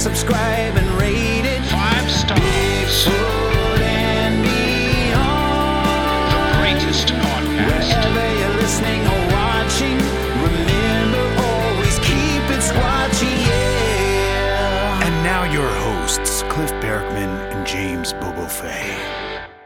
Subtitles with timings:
[0.00, 1.62] subscribe and rate it.
[1.66, 2.40] Five stars.
[2.40, 5.84] Bigfoot and beyond.
[6.32, 7.84] The greatest podcast.
[7.84, 9.98] Wherever you're listening or watching,
[10.40, 15.04] remember always keep it squatchy, yeah.
[15.04, 18.96] And now your hosts, Cliff Barackman and James Bobo Fay.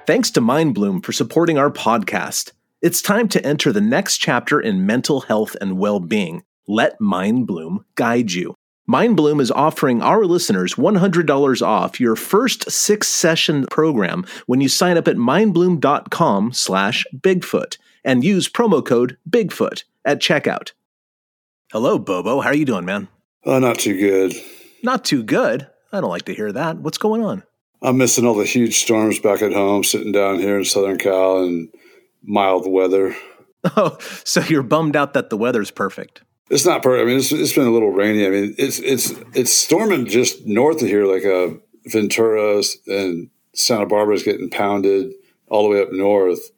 [0.05, 2.51] Thanks to MindBloom for supporting our podcast.
[2.83, 6.43] It's time to enter the next chapter in mental health and well being.
[6.67, 8.57] Let MindBloom guide you.
[8.89, 14.99] MindBloom is offering our listeners $100 off your first six session program when you sign
[14.99, 20.73] up at mindbloom.com slash Bigfoot and use promo code Bigfoot at checkout.
[21.73, 22.43] Hello, Bobo.
[22.43, 23.09] How are you doing, man?
[23.47, 24.35] Oh, not too good.
[24.83, 25.67] Not too good.
[25.91, 26.77] I don't like to hear that.
[26.79, 27.43] What's going on?
[27.81, 31.43] I'm missing all the huge storms back at home, sitting down here in Southern Cal
[31.43, 31.69] and
[32.23, 33.17] mild weather.
[33.79, 36.21] Oh, so you're bummed out that the weather's perfect.
[36.51, 37.03] It's not perfect.
[37.03, 38.27] I mean, it's, it's been a little rainy.
[38.27, 43.87] I mean, it's it's it's storming just north of here, like uh, Ventura and Santa
[43.87, 45.13] Barbara is getting pounded
[45.49, 46.51] all the way up north.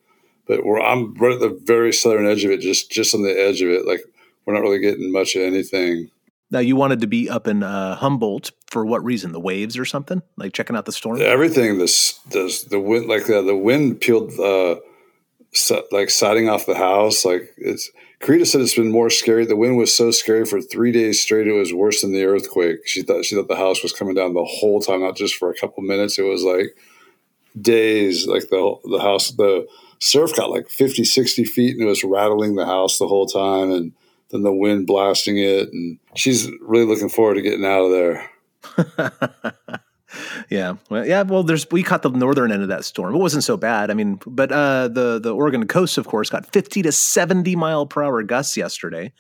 [0.48, 3.30] But we're, I'm right at the very southern edge of it, just just on the
[3.30, 3.86] edge of it.
[3.86, 4.00] Like
[4.44, 6.10] we're not really getting much of anything.
[6.50, 9.32] Now, you wanted to be up in uh, Humboldt for what reason?
[9.32, 10.22] The waves or something?
[10.36, 11.20] Like checking out the storm?
[11.20, 14.76] Everything this this the wind like uh, the wind peeled uh,
[15.52, 17.24] si- like siding off the house.
[17.24, 19.44] Like it's Karita said it's been more scary.
[19.44, 21.46] The wind was so scary for three days straight.
[21.46, 22.86] It was worse than the earthquake.
[22.86, 25.50] She thought she thought the house was coming down the whole time, not just for
[25.50, 26.18] a couple minutes.
[26.18, 26.76] It was like
[27.60, 28.26] days.
[28.26, 29.66] Like the the house, the
[29.98, 33.70] surf got like 50, 60 feet, and it was rattling the house the whole time,
[33.70, 33.92] and
[34.30, 35.70] then the wind blasting it.
[35.72, 39.80] And she's really looking forward to getting out of there.
[40.50, 41.22] yeah, well, yeah.
[41.22, 43.14] Well, there's we caught the northern end of that storm.
[43.14, 43.90] It wasn't so bad.
[43.90, 47.86] I mean, but uh, the the Oregon coast, of course, got 50 to 70 mile
[47.86, 49.12] per hour gusts yesterday.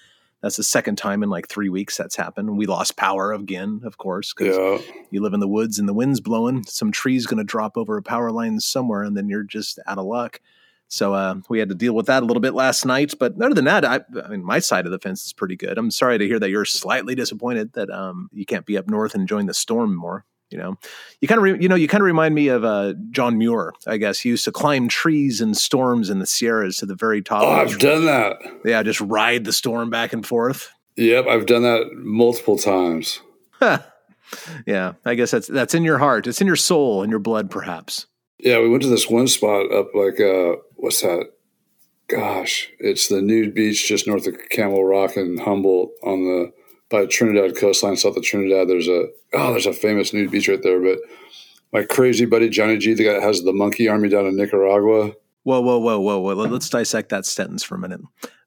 [0.42, 2.56] That's the second time in like three weeks that's happened.
[2.58, 4.92] We lost power again, of course, because Yeah.
[5.10, 6.62] you live in the woods and the wind's blowing.
[6.64, 9.98] Some tree's going to drop over a power line somewhere, and then you're just out
[9.98, 10.40] of luck.
[10.88, 13.14] So uh, we had to deal with that a little bit last night.
[13.18, 15.78] But other than that, I, I mean, my side of the fence is pretty good.
[15.78, 19.14] I'm sorry to hear that you're slightly disappointed that um, you can't be up north
[19.16, 20.24] and join the storm more.
[20.50, 20.78] You know,
[21.20, 23.72] you kind of, re- you know, you kind of remind me of uh, John Muir.
[23.86, 27.20] I guess he used to climb trees and storms in the Sierras to the very
[27.20, 27.42] top.
[27.42, 28.36] Oh, I've done that.
[28.64, 30.70] yeah, just ride the storm back and forth.
[30.96, 33.20] Yep, I've done that multiple times.
[34.66, 36.26] yeah, I guess that's that's in your heart.
[36.26, 38.06] It's in your soul and your blood, perhaps.
[38.38, 41.30] Yeah, we went to this one spot up like uh what's that?
[42.08, 46.52] Gosh, it's the nude beach just north of Camel Rock and Humboldt on the
[46.90, 48.68] by Trinidad coastline, south of Trinidad.
[48.68, 50.80] There's a oh, there's a famous nude beach right there.
[50.80, 50.98] But
[51.72, 55.12] my crazy buddy Johnny G, the guy that has the monkey army down in Nicaragua.
[55.42, 56.34] Whoa, whoa, whoa, whoa, whoa.
[56.34, 58.00] Let- Let's dissect that sentence for a minute.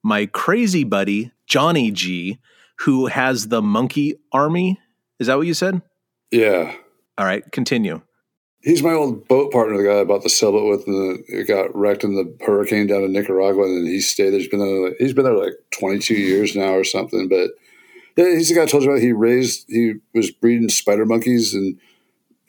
[0.03, 2.39] My crazy buddy, Johnny G,
[2.79, 4.79] who has the monkey army.
[5.19, 5.81] Is that what you said?
[6.31, 6.73] Yeah.
[7.17, 8.01] All right, continue.
[8.61, 11.73] He's my old boat partner, the guy I bought the sailboat with, and it got
[11.73, 13.63] wrecked in the hurricane down in Nicaragua.
[13.63, 14.39] And then he stayed there.
[14.39, 14.95] He's been there.
[14.99, 17.29] He's been there like 22 years now or something.
[17.29, 17.51] But
[18.25, 19.01] he's the guy I told you about.
[19.01, 19.65] He raised.
[19.67, 21.79] He was breeding spider monkeys and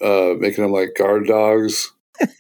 [0.01, 1.93] uh, making them like guard dogs.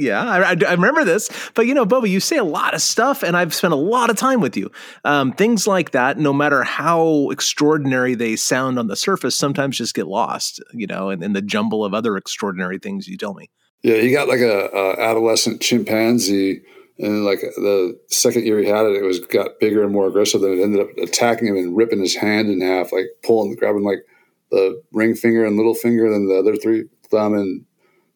[0.00, 1.28] Yeah, I, I, I remember this.
[1.54, 4.08] But you know, Bobo, you say a lot of stuff, and I've spent a lot
[4.08, 4.70] of time with you.
[5.04, 9.94] Um, things like that, no matter how extraordinary they sound on the surface, sometimes just
[9.94, 13.50] get lost, you know, in, in the jumble of other extraordinary things you tell me.
[13.82, 16.62] Yeah, he got like a, a adolescent chimpanzee,
[17.00, 20.42] and like the second year he had it, it was got bigger and more aggressive.
[20.42, 23.84] Then it ended up attacking him and ripping his hand in half, like pulling, grabbing
[23.84, 24.04] like
[24.50, 27.64] the ring finger and little finger, then the other three thumb and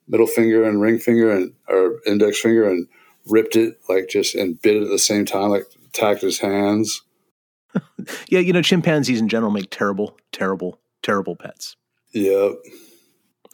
[0.07, 2.87] middle finger and ring finger and or index finger, and
[3.27, 7.03] ripped it like just and bit it at the same time, like attacked his hands.
[8.29, 11.75] Yeah, you know, chimpanzees in general make terrible, terrible, terrible pets.
[12.13, 12.53] Yep.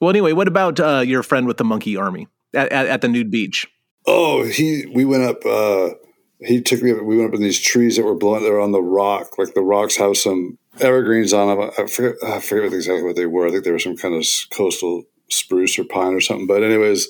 [0.01, 3.07] Well, anyway, what about uh, your friend with the monkey army at, at, at the
[3.07, 3.69] nude beach?
[4.07, 5.45] Oh, he we went up.
[5.45, 5.95] uh
[6.41, 6.93] He took me.
[6.93, 8.43] Up, we went up in these trees that were blowing.
[8.43, 9.39] They were on the rock.
[9.39, 11.71] Like the rocks have some evergreens on them.
[11.79, 12.17] I forget.
[12.27, 13.47] I forget exactly what they were.
[13.47, 16.47] I think they were some kind of coastal spruce or pine or something.
[16.47, 17.09] But anyways,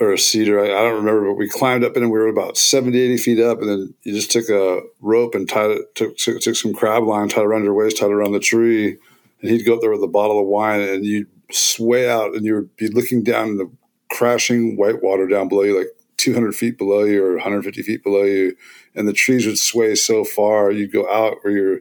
[0.00, 0.60] or a cedar.
[0.60, 1.28] I, I don't remember.
[1.28, 3.94] But we climbed up in and we were about 70, 80 feet up, and then
[4.02, 5.94] you just took a rope and tied it.
[5.94, 8.96] Took took, took some crab line, tied around your waist, tied around the tree,
[9.40, 12.44] and he'd go up there with a bottle of wine, and you'd sway out, and
[12.44, 13.70] you would be looking down in the
[14.10, 18.22] crashing white water down below you, like 200 feet below you or 150 feet below
[18.22, 18.56] you,
[18.94, 21.80] and the trees would sway so far you'd go out where you're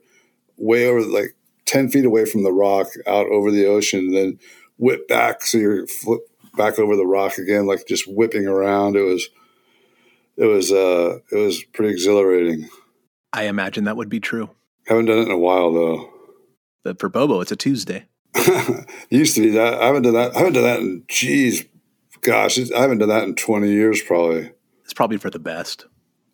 [0.58, 1.36] way over, like
[1.66, 4.40] 10 feet away from the rock, out over the ocean, and then
[4.78, 6.22] whip back so you're flip
[6.56, 8.96] back over the rock again, like just whipping around.
[8.96, 9.30] It was,
[10.38, 12.70] it was, uh, it was pretty exhilarating.
[13.34, 14.50] I imagine that would be true.
[14.88, 16.10] Haven't done it in a while though.
[16.84, 18.06] But for Bobo, it's a Tuesday.
[19.10, 19.74] Used to be that.
[19.76, 20.36] I haven't done that.
[20.36, 21.66] I haven't done that in, geez,
[22.28, 24.52] gosh, I haven't done that in 20 years probably.
[24.84, 25.86] It's probably for the best.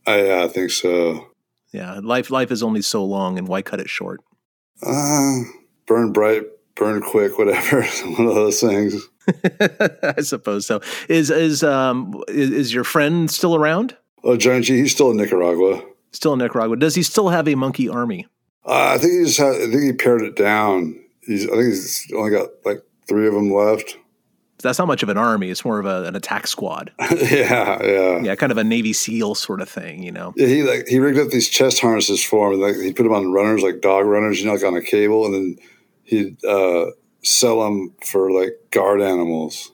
[0.08, 1.28] I, yeah, I think so.
[1.72, 4.22] Yeah, life life is only so long, and why cut it short?
[4.82, 5.42] Uh,
[5.88, 6.44] burn bright,
[6.76, 7.84] burn quick, whatever.
[8.18, 9.08] One of those things.
[10.04, 10.82] I suppose so.
[11.08, 13.96] Is is um is, is your friend still around?
[14.24, 15.84] Oh, Johnny G, he's still in Nicaragua.
[16.12, 16.76] Still in Nicaragua?
[16.78, 18.28] Does he still have a monkey army?
[18.66, 21.00] Uh, I think he just had, I think he pared it down.
[21.22, 23.98] He's, I think he's only got like three of them left.
[24.64, 25.50] That's not much of an army.
[25.50, 26.92] It's more of a, an attack squad.
[27.00, 28.22] yeah, yeah.
[28.22, 30.34] Yeah, kind of a Navy SEAL sort of thing, you know.
[30.36, 33.14] Yeah, he like he rigged up these chest harnesses for him, like he put them
[33.14, 35.58] on runners, like dog runners, you know, like on a cable, and then
[36.04, 36.86] he'd uh,
[37.24, 39.73] sell them for like guard animals.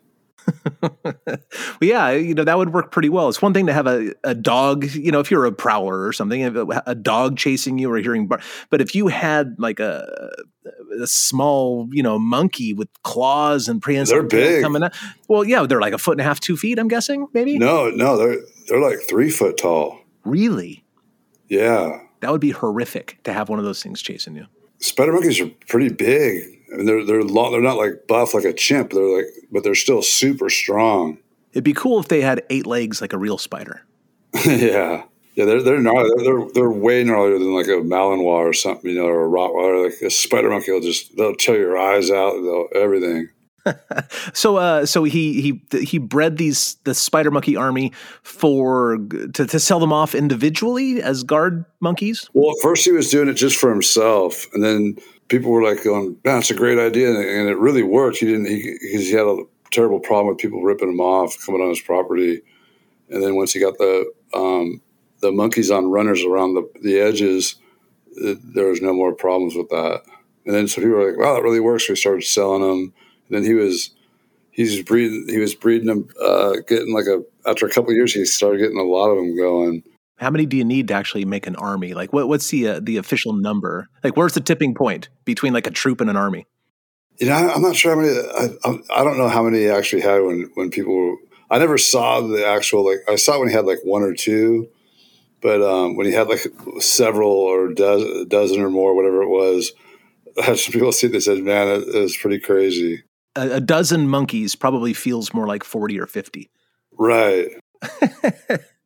[0.82, 1.38] well,
[1.82, 3.30] yeah, you know that would work pretty well.
[3.30, 6.14] It's one thing to have a, a dog, you know, if you're a prowler or
[6.14, 10.32] something, a, a dog chasing you or hearing, bar- but if you had like a
[11.02, 14.62] a small, you know, monkey with claws and prehensile They're big.
[14.64, 14.94] coming out,
[15.28, 16.78] well, yeah, they're like a foot and a half, two feet.
[16.80, 17.58] I'm guessing, maybe.
[17.58, 18.38] No, no, they're
[18.68, 20.00] they're like three foot tall.
[20.26, 20.84] Really,
[21.48, 24.46] Yeah, that would be horrific to have one of those things chasing you.
[24.80, 26.59] spider monkeys are pretty big.
[26.74, 27.52] I mean, they're they're long.
[27.52, 28.92] They're not like buff like a chimp.
[28.92, 31.18] They're like, but they're still super strong.
[31.52, 33.82] It'd be cool if they had eight legs like a real spider.
[34.46, 35.04] yeah,
[35.36, 35.46] yeah.
[35.46, 36.10] They're they're gnarly.
[36.16, 39.30] They're, they're they're way gnarlier than like a Malinois or something, you know, or a
[39.30, 39.86] Rottweiler.
[39.86, 42.34] Like a spider monkey will just they'll tear your eyes out.
[42.34, 43.30] They'll everything.
[44.34, 47.92] So, uh, so he he he bred these the spider monkey army
[48.24, 48.98] for
[49.34, 52.30] to, to sell them off individually as guard monkeys.
[52.34, 54.98] Well, at first he was doing it just for himself, and then
[55.30, 58.18] people were like going, "Man, it's a great idea," and, it really worked.
[58.18, 61.70] He didn't because he, had a terrible problem with people ripping him off, coming on
[61.70, 62.42] his property,
[63.10, 64.82] and then once he got the um,
[65.22, 67.56] the monkeys on runners around the the edges,
[68.18, 70.02] it, there was no more problems with that.
[70.46, 72.94] And then so people were like, "Wow, that really works." So we started selling them.
[73.28, 73.92] And then he was
[74.52, 78.26] he's breeding he was breeding them, uh, getting like a after a couple years, he
[78.26, 79.84] started getting a lot of them going.
[80.20, 81.94] How many do you need to actually make an army?
[81.94, 83.88] Like, what what's the uh, the official number?
[84.04, 86.46] Like, where's the tipping point between like a troop and an army?
[87.20, 88.14] You know, I'm not sure how many.
[88.14, 90.94] I, I, don't know how many he actually had when when people.
[90.94, 91.16] Were,
[91.50, 93.00] I never saw the actual like.
[93.08, 94.70] I saw when he had like one or two,
[95.42, 96.46] but um, when he had like
[96.80, 99.72] several or dozen, dozen or more, whatever it was,
[100.42, 101.08] I had some people see.
[101.08, 103.04] They said, "Man, it, it was pretty crazy."
[103.36, 106.50] A, a dozen monkeys probably feels more like forty or fifty.
[106.98, 107.48] Right?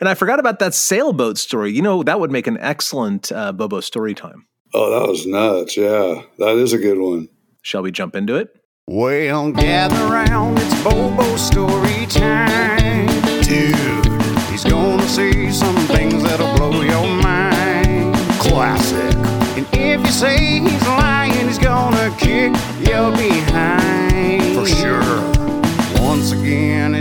[0.00, 1.72] And I forgot about that sailboat story.
[1.72, 4.46] You know, that would make an excellent uh, Bobo story time.
[4.74, 5.76] Oh, that was nuts.
[5.76, 7.28] Yeah, that is a good one.
[7.62, 8.54] Shall we jump into it?
[8.88, 13.06] Well, gather round, it's Bobo story time.
[13.42, 14.06] Dude,
[14.50, 18.14] he's gonna say some things that'll blow your mind.
[18.40, 19.14] Classic.
[19.56, 22.52] And if you say he's lying, he's gonna kick
[22.88, 23.51] your behind.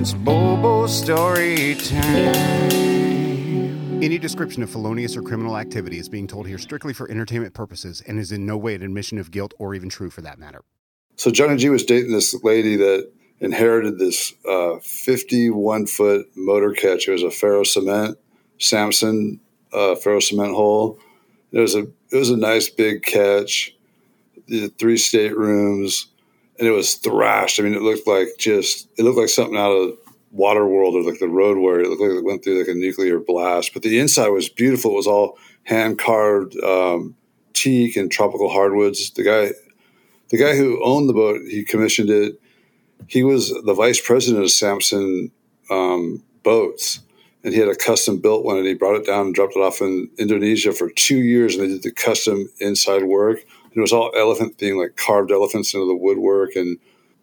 [0.01, 2.71] It's Bobo story time.
[4.01, 8.01] Any description of felonious or criminal activity is being told here strictly for entertainment purposes
[8.07, 10.63] and is in no way an admission of guilt or even true for that matter.
[11.17, 13.11] So Johnny G was dating this lady that
[13.41, 17.07] inherited this uh, 51 foot motor ketch.
[17.07, 18.17] It was a ferro cement
[18.57, 19.39] Samson
[19.71, 20.97] uh, ferro cement hole.
[21.51, 23.75] It was a it was a nice big ketch.
[24.47, 26.07] The three staterooms,
[26.61, 27.59] and it was thrashed.
[27.59, 29.97] I mean, it looked like just it looked like something out of
[30.33, 31.85] Waterworld or like the Road Warrior.
[31.85, 33.73] It looked like it went through like a nuclear blast.
[33.73, 34.91] But the inside was beautiful.
[34.91, 37.15] It was all hand carved um,
[37.53, 39.09] teak and tropical hardwoods.
[39.09, 39.51] The guy
[40.29, 42.39] the guy who owned the boat, he commissioned it.
[43.07, 45.31] He was the vice president of Samson
[45.71, 46.99] um, Boats,
[47.43, 49.61] and he had a custom built one, and he brought it down and dropped it
[49.61, 53.39] off in Indonesia for two years, and they did the custom inside work.
[53.73, 56.77] It was all elephant theme, like carved elephants into the woodwork, and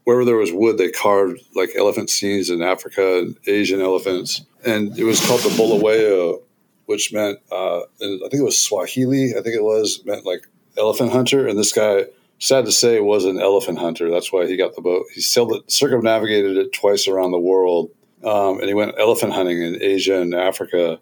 [0.04, 4.40] wherever there was wood, they carved like elephant scenes in Africa and Asian elephants.
[4.64, 6.40] And it was called the Bulawayo,
[6.86, 9.32] which meant, uh, I think it was Swahili.
[9.32, 11.46] I think it was meant like elephant hunter.
[11.46, 12.06] And this guy,
[12.38, 14.10] sad to say, was an elephant hunter.
[14.10, 15.04] That's why he got the boat.
[15.14, 17.90] He sailed it, circumnavigated it twice around the world,
[18.24, 20.98] um, and he went elephant hunting in Asia and Africa.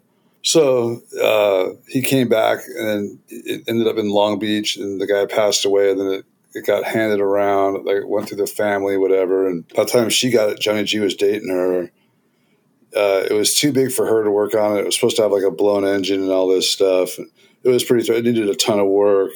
[0.47, 5.25] So uh, he came back, and it ended up in Long Beach, and the guy
[5.25, 9.45] passed away, and then it, it got handed around, like went through the family, whatever.
[9.45, 11.91] And by the time she got it, Johnny G was dating her.
[12.95, 14.79] Uh, it was too big for her to work on it.
[14.79, 17.19] It was supposed to have like a blown engine and all this stuff.
[17.19, 18.09] It was pretty.
[18.09, 19.31] It needed a ton of work,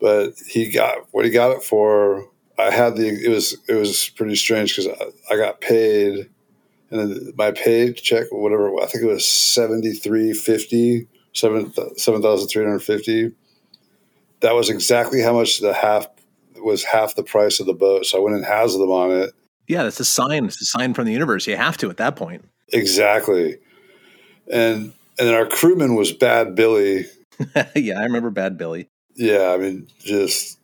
[0.00, 2.28] but he got what he got it for.
[2.58, 3.06] I had the.
[3.06, 6.28] It was it was pretty strange because I, I got paid,
[6.92, 8.70] and then my paid check, whatever.
[8.80, 13.32] I think it was seventy three fifty, seven seven thousand three hundred fifty.
[14.40, 16.06] That was exactly how much the half
[16.56, 18.04] was half the price of the boat.
[18.04, 19.32] So I went and hazarded them on it.
[19.66, 20.44] Yeah, that's a sign.
[20.44, 21.46] It's a sign from the universe.
[21.46, 22.44] You have to at that point.
[22.72, 23.56] Exactly.
[24.52, 27.06] And and then our crewman was Bad Billy.
[27.74, 28.90] yeah, I remember Bad Billy.
[29.14, 30.58] Yeah, I mean, just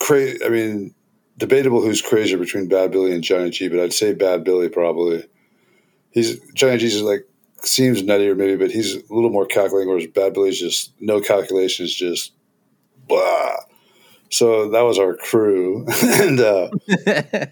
[0.00, 0.44] crazy.
[0.44, 0.94] I mean,
[1.36, 5.24] debatable who's crazier between Bad Billy and Johnny G, but I'd say Bad Billy probably.
[6.12, 7.26] He's Johnny Jesus like
[7.64, 11.94] seems nuttier maybe, but he's a little more calculating, whereas Bad Billy's just no calculations,
[11.94, 12.32] just
[13.06, 13.56] blah.
[14.30, 16.70] So that was our crew, and uh,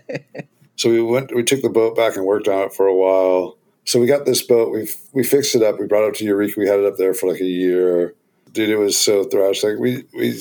[0.77, 1.35] so we went.
[1.35, 3.59] We took the boat back and worked on it for a while.
[3.85, 4.73] So we got this boat.
[4.73, 5.81] We we fixed it up.
[5.81, 6.55] We brought it up to Eureka.
[6.59, 8.15] We had it up there for like a year.
[8.53, 9.65] Dude, it was so thrashed.
[9.65, 10.41] Like we we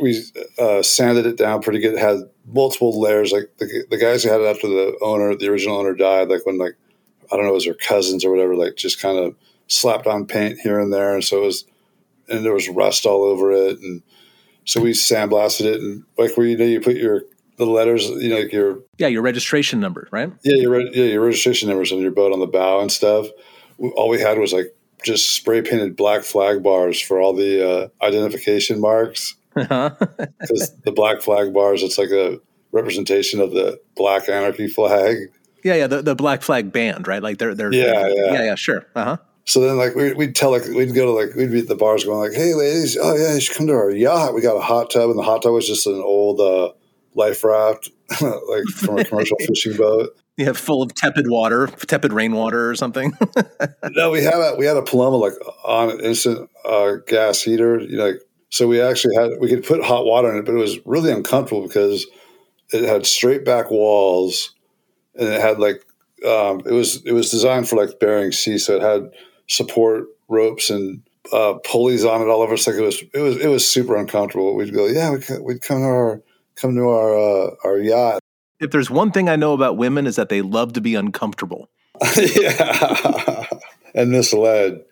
[0.00, 0.22] we
[0.58, 1.94] uh, sanded it down pretty good.
[1.94, 3.30] It had multiple layers.
[3.30, 6.28] Like the, the guys who had it after the owner, the original owner died.
[6.28, 6.76] Like when like
[7.34, 8.54] I don't know, it was their cousins or whatever.
[8.54, 9.34] Like just kind of
[9.66, 11.64] slapped on paint here and there, and so it was,
[12.28, 14.02] and there was rust all over it, and
[14.64, 17.22] so we sandblasted it, and like where you know you put your
[17.56, 20.32] the letters, you know, like your Yeah, your registration number, right?
[20.44, 23.26] yeah your yeah your registration numbers on your boat on the bow and stuff.
[23.96, 24.74] All we had was like
[25.04, 29.90] just spray painted black flag bars for all the uh, identification marks Uh-huh.
[30.40, 32.40] because the black flag bars it's like a
[32.72, 35.16] representation of the black anarchy flag.
[35.64, 37.22] Yeah, yeah, the, the Black Flag band, right?
[37.22, 38.32] Like they're they're Yeah, yeah.
[38.32, 38.86] yeah, yeah, sure.
[38.94, 39.16] Uh huh.
[39.46, 41.74] So then, like, we, we'd tell, like, we'd go to, like, we'd be at the
[41.74, 44.34] bars going, like, hey, ladies, oh, yeah, you should come to our yacht.
[44.34, 46.72] We got a hot tub, and the hot tub was just an old uh,
[47.14, 47.90] life raft,
[48.22, 50.16] like, from a commercial fishing boat.
[50.38, 53.12] Yeah, full of tepid water, tepid rainwater or something.
[53.90, 57.80] No, we had a, we had a Paloma, like, on an instant uh, gas heater,
[57.80, 60.52] you know, like, so we actually had, we could put hot water in it, but
[60.54, 62.06] it was really uncomfortable because
[62.72, 64.53] it had straight back walls
[65.16, 65.84] and it had, like,
[66.26, 69.10] um, it was, it was designed for, like, Bering Sea, so it had
[69.48, 71.02] support ropes and
[71.32, 72.54] uh, pulleys on it all over.
[72.54, 74.54] It's like it was it was it was super uncomfortable.
[74.54, 76.22] We'd go, yeah, we'd, we'd come to our
[76.56, 78.20] come to our uh, our yacht.
[78.60, 81.68] if there's one thing I know about women is that they love to be uncomfortable
[82.16, 83.46] yeah,
[83.94, 84.84] and misled.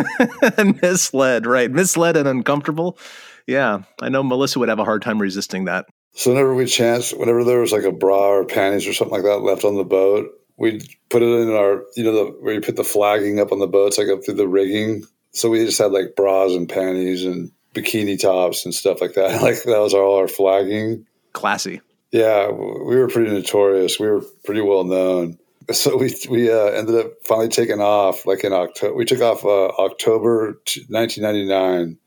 [0.56, 1.70] and misled, right?
[1.70, 2.98] Misled and uncomfortable.
[3.46, 5.86] Yeah, I know Melissa would have a hard time resisting that.
[6.18, 9.22] So whenever we chance, whenever there was like a bra or panties or something like
[9.22, 12.60] that left on the boat, we'd put it in our, you know, the, where you
[12.60, 15.04] put the flagging up on the boats, like up through the rigging.
[15.30, 19.40] So we just had like bras and panties and bikini tops and stuff like that.
[19.42, 21.06] Like that was all our flagging.
[21.34, 21.82] Classy.
[22.10, 24.00] Yeah, we were pretty notorious.
[24.00, 25.38] We were pretty well known.
[25.70, 28.96] So we we uh, ended up finally taking off like in October.
[28.96, 31.80] We took off uh, October t- 1999.
[31.80, 31.98] And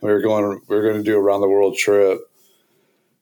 [0.00, 2.18] we were going we were going to do a round the world trip.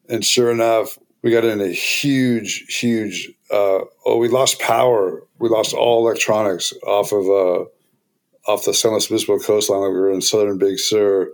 [0.09, 5.23] And sure enough, we got in a huge huge uh, oh we lost power.
[5.39, 9.81] We lost all electronics off of uh, off the San Luis Obispo coastline.
[9.81, 11.31] We were in southern Big Sur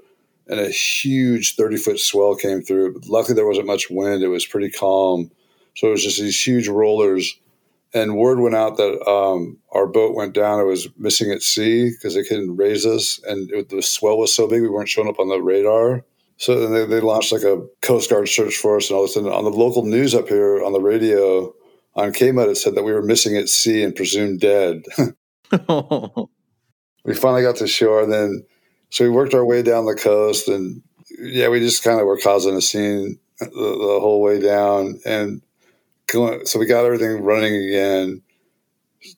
[0.47, 3.01] and a huge 30 foot swell came through.
[3.07, 4.23] Luckily, there wasn't much wind.
[4.23, 5.31] It was pretty calm.
[5.77, 7.39] So it was just these huge rollers.
[7.95, 10.61] And word went out that um, our boat went down.
[10.61, 13.21] It was missing at sea because they couldn't raise us.
[13.25, 16.05] And it, the swell was so big, we weren't showing up on the radar.
[16.37, 19.17] So then they, they launched like a Coast Guard search for us and all this.
[19.17, 21.55] And on the local news up here on the radio
[21.95, 24.83] on KMUD, it said that we were missing at sea and presumed dead.
[27.05, 28.45] we finally got to shore and then
[28.91, 30.83] so we worked our way down the coast and
[31.19, 35.43] yeah we just kind of were causing a scene the, the whole way down and
[36.07, 38.23] going, so we got everything running again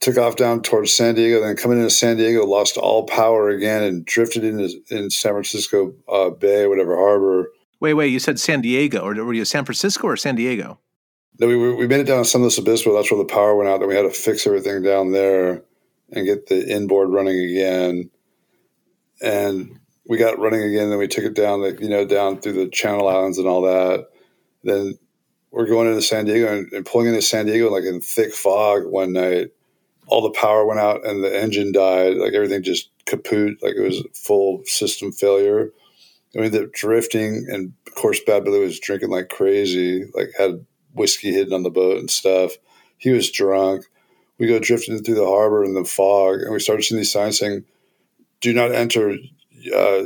[0.00, 3.82] took off down towards san diego then coming into san diego lost all power again
[3.82, 8.62] and drifted into in san francisco uh, bay whatever harbor wait, wait, you said San
[8.62, 10.80] Diego, or were you San Francisco or San Diego?
[11.38, 12.94] no, we, we made it down to San Luis Obispo.
[12.94, 13.80] That's where the power went out.
[13.80, 15.62] Then we had to fix everything down there
[16.12, 18.10] and get the inboard running again.
[19.20, 19.78] And
[20.08, 20.88] we got running again.
[20.88, 23.62] Then we took it down, like you know, down through the Channel Islands and all
[23.62, 24.06] that.
[24.62, 24.94] Then
[25.50, 28.86] we're going into San Diego and, and pulling into San Diego like in thick fog
[28.86, 29.48] one night.
[30.06, 32.16] All the power went out and the engine died.
[32.16, 33.62] Like everything just kaput.
[33.62, 35.70] Like it was full system failure.
[36.36, 40.04] I mean, the drifting, and of course, Bad Billy was drinking like crazy.
[40.14, 42.52] Like had whiskey hidden on the boat and stuff.
[42.98, 43.84] He was drunk.
[44.38, 47.38] We go drifting through the harbor in the fog, and we started seeing these signs
[47.38, 47.64] saying,
[48.40, 49.16] "Do not enter
[49.74, 50.02] uh,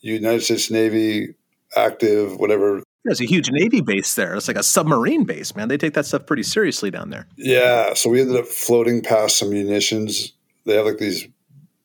[0.00, 1.34] United States Navy
[1.76, 4.34] active, whatever." There's a huge Navy base there.
[4.34, 5.68] It's like a submarine base, man.
[5.68, 7.26] They take that stuff pretty seriously down there.
[7.36, 10.32] Yeah, so we ended up floating past some munitions.
[10.66, 11.26] They have like these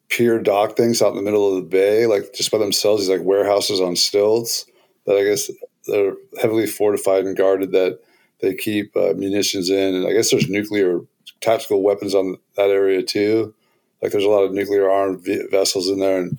[0.10, 3.02] pier dock things out in the middle of the bay, like just by themselves.
[3.02, 4.66] These like warehouses on stilts
[5.06, 5.50] that I guess
[5.88, 7.72] they're heavily fortified and guarded.
[7.72, 8.00] That
[8.42, 11.00] they keep uh, munitions in, and I guess there's nuclear
[11.42, 13.56] tactical weapons on that area too.
[14.04, 16.38] Like there's a lot of nuclear armed v- vessels in there, and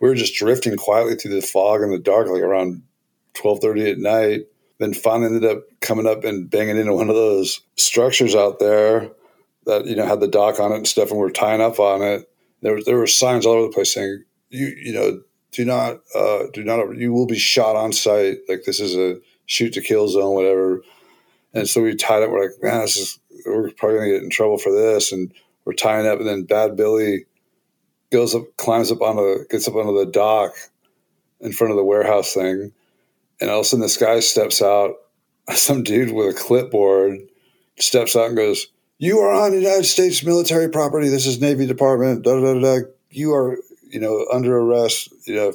[0.00, 2.82] we were just drifting quietly through the fog and the dark, like around
[3.38, 4.42] twelve thirty at night.
[4.78, 9.10] Then finally ended up coming up and banging into one of those structures out there
[9.66, 12.02] that you know had the dock on it and stuff, and we're tying up on
[12.02, 12.30] it.
[12.62, 15.20] There was there were signs all over the place saying you you know
[15.52, 19.18] do not uh, do not you will be shot on site like this is a
[19.46, 20.82] shoot to kill zone whatever.
[21.54, 22.30] And so we tied up.
[22.30, 25.32] We're like, man, this is we're probably gonna get in trouble for this, and
[25.64, 26.18] we're tying up.
[26.18, 27.24] And then Bad Billy
[28.10, 30.52] goes up, climbs up on the gets up onto the dock
[31.40, 32.72] in front of the warehouse thing,
[33.40, 34.94] and all of a sudden this guy steps out,
[35.54, 37.20] some dude with a clipboard
[37.78, 38.68] steps out and goes,
[38.98, 41.08] "You are on United States military property.
[41.08, 42.24] This is Navy Department.
[42.24, 42.86] Da da da da.
[43.10, 45.12] You are, you know, under arrest.
[45.26, 45.52] You know,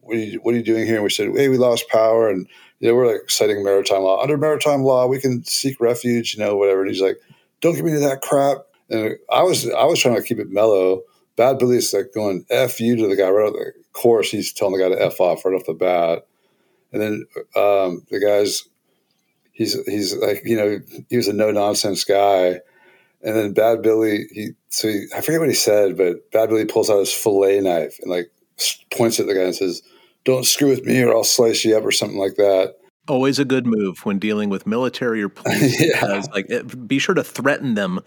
[0.00, 2.28] what are you, what are you doing here?" And we said, "Hey, we lost power,
[2.28, 2.46] and
[2.80, 4.22] you know, we're like citing maritime law.
[4.22, 6.34] Under maritime law, we can seek refuge.
[6.34, 7.18] You know, whatever." And he's like,
[7.60, 8.58] "Don't give me that crap."
[8.90, 11.02] And I was I was trying to keep it mellow.
[11.36, 14.30] Bad Billy's like going "f you" to the guy right off the course.
[14.30, 16.26] He's telling the guy to "f off" right off the bat.
[16.92, 18.64] And then um, the guy's
[19.52, 22.60] he's he's like you know he was a no nonsense guy.
[23.24, 26.64] And then Bad Billy he so he, I forget what he said, but Bad Billy
[26.64, 28.30] pulls out his fillet knife and like
[28.90, 29.82] points at the guy and says,
[30.24, 32.76] "Don't screw with me, or I'll slice you up," or something like that.
[33.08, 35.80] Always a good move when dealing with military or police.
[35.80, 36.22] Yeah.
[36.32, 36.48] like,
[36.86, 37.98] be sure to threaten them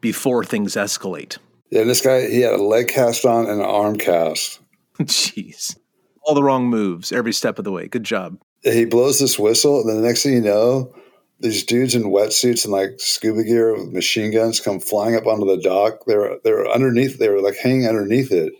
[0.00, 1.38] before things escalate.
[1.70, 4.60] Yeah, and this guy he had a leg cast on and an arm cast.
[5.00, 5.76] Jeez,
[6.24, 7.86] all the wrong moves every step of the way.
[7.86, 8.38] Good job.
[8.62, 10.94] He blows this whistle, and then the next thing you know,
[11.40, 15.46] these dudes in wetsuits and like scuba gear with machine guns come flying up onto
[15.46, 16.04] the dock.
[16.06, 17.18] They're they're underneath.
[17.18, 18.54] They were like hanging underneath it.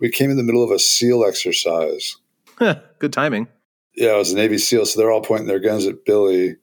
[0.00, 2.16] We came in the middle of a SEAL exercise.
[2.58, 3.48] good timing.
[3.94, 6.54] Yeah, it was a Navy SEAL, so they're all pointing their guns at Billy,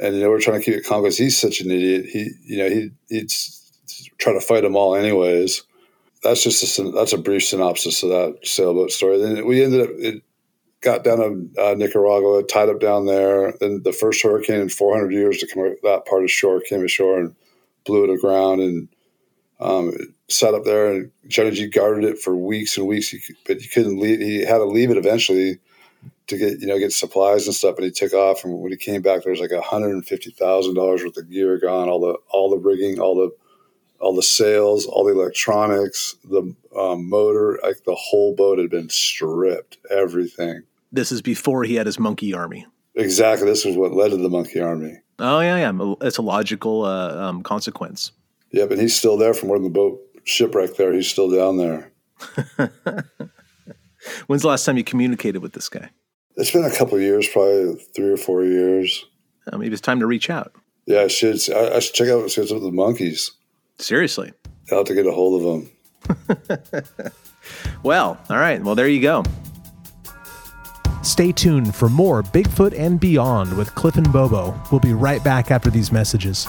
[0.00, 2.06] and you know we're trying to keep it calm because he's such an idiot.
[2.06, 3.30] He, you know, he he'd
[4.18, 5.62] try to fight them all anyways.
[6.22, 9.20] That's just a, that's a brief synopsis of that sailboat story.
[9.20, 10.22] Then we ended up it
[10.80, 13.52] got down to uh, Nicaragua, tied up down there.
[13.60, 17.18] Then the first hurricane in 400 years to come that part of shore came ashore
[17.18, 17.34] and
[17.84, 18.88] blew it aground and
[19.60, 19.92] um,
[20.28, 20.92] sat up there.
[20.92, 23.14] And Johnny G guarded it for weeks and weeks,
[23.46, 24.20] but he couldn't leave.
[24.20, 25.58] He had to leave it eventually
[26.28, 27.76] to get you know get supplies and stuff.
[27.76, 28.44] And he took off.
[28.44, 31.30] And when he came back, there was like hundred and fifty thousand dollars worth of
[31.30, 31.88] gear gone.
[31.88, 33.30] All the all the rigging, all the
[34.00, 38.88] all the sails, all the electronics, the um, motor, like the whole boat had been
[38.88, 39.78] stripped.
[39.90, 40.62] Everything.
[40.92, 42.66] This is before he had his monkey army.
[42.94, 43.46] Exactly.
[43.46, 44.98] This was what led to the monkey army.
[45.18, 45.94] Oh yeah, yeah.
[46.00, 48.12] It's a logical uh, um, consequence.
[48.52, 50.76] Yep, and he's still there from where the boat shipwrecked.
[50.76, 51.92] There, he's still down there.
[54.26, 55.90] When's the last time you communicated with this guy?
[56.36, 59.04] It's been a couple of years, probably three or four years.
[59.52, 60.54] Uh, maybe it's time to reach out.
[60.86, 61.38] Yeah, I should.
[61.50, 63.32] I, I should check out what's up with the monkeys.
[63.78, 64.32] Seriously.
[64.70, 67.12] I'll have to get a hold of them.
[67.82, 68.62] Well, all right.
[68.62, 69.24] Well, there you go.
[71.02, 74.58] Stay tuned for more Bigfoot and Beyond with Cliff and Bobo.
[74.70, 76.46] We'll be right back after these messages.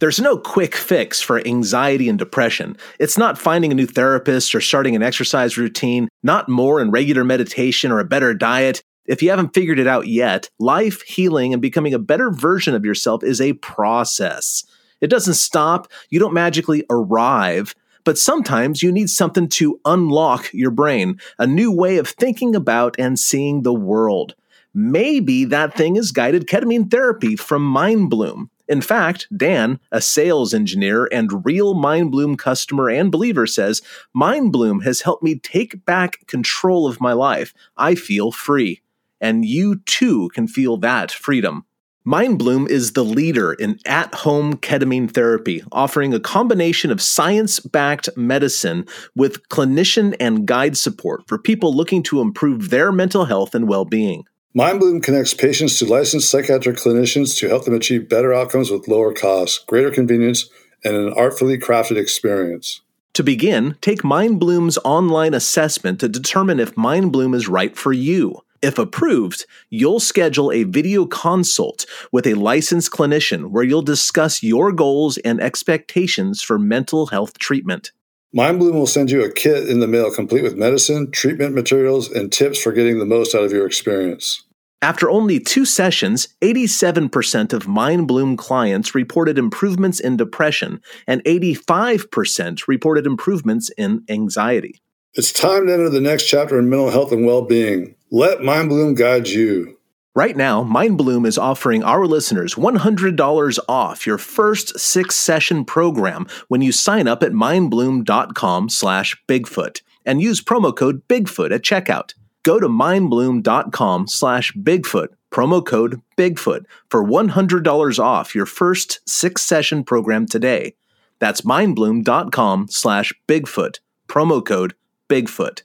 [0.00, 2.76] There's no quick fix for anxiety and depression.
[3.00, 7.24] It's not finding a new therapist or starting an exercise routine, not more and regular
[7.24, 8.80] meditation or a better diet.
[9.08, 12.84] If you haven't figured it out yet, life, healing, and becoming a better version of
[12.84, 14.64] yourself is a process.
[15.00, 20.70] It doesn't stop, you don't magically arrive, but sometimes you need something to unlock your
[20.70, 24.34] brain, a new way of thinking about and seeing the world.
[24.74, 28.50] Maybe that thing is guided ketamine therapy from MindBloom.
[28.68, 33.80] In fact, Dan, a sales engineer and real MindBloom customer and believer, says
[34.14, 37.54] MindBloom has helped me take back control of my life.
[37.78, 38.82] I feel free.
[39.20, 41.64] And you too can feel that freedom.
[42.06, 48.08] MindBloom is the leader in at home ketamine therapy, offering a combination of science backed
[48.16, 53.68] medicine with clinician and guide support for people looking to improve their mental health and
[53.68, 54.24] well being.
[54.56, 59.12] MindBloom connects patients to licensed psychiatric clinicians to help them achieve better outcomes with lower
[59.12, 60.48] costs, greater convenience,
[60.84, 62.80] and an artfully crafted experience.
[63.14, 68.40] To begin, take MindBloom's online assessment to determine if MindBloom is right for you.
[68.60, 74.72] If approved, you'll schedule a video consult with a licensed clinician where you'll discuss your
[74.72, 77.92] goals and expectations for mental health treatment.
[78.36, 82.32] MindBloom will send you a kit in the mail complete with medicine, treatment materials, and
[82.32, 84.42] tips for getting the most out of your experience.
[84.82, 93.06] After only two sessions, 87% of MindBloom clients reported improvements in depression, and 85% reported
[93.06, 94.80] improvements in anxiety.
[95.18, 97.96] It's time to enter the next chapter in mental health and well being.
[98.12, 99.76] Let MindBloom guide you.
[100.14, 106.70] Right now, MindBloom is offering our listeners $100 off your first six-session program when you
[106.70, 112.14] sign up at mindbloom.com slash Bigfoot and use promo code Bigfoot at checkout.
[112.44, 119.82] Go to mindbloom.com slash Bigfoot, promo code Bigfoot, for $100 off your first six session
[119.82, 120.76] program today.
[121.18, 124.74] That's mindbloom.com slash Bigfoot, promo code
[125.08, 125.62] Bigfoot.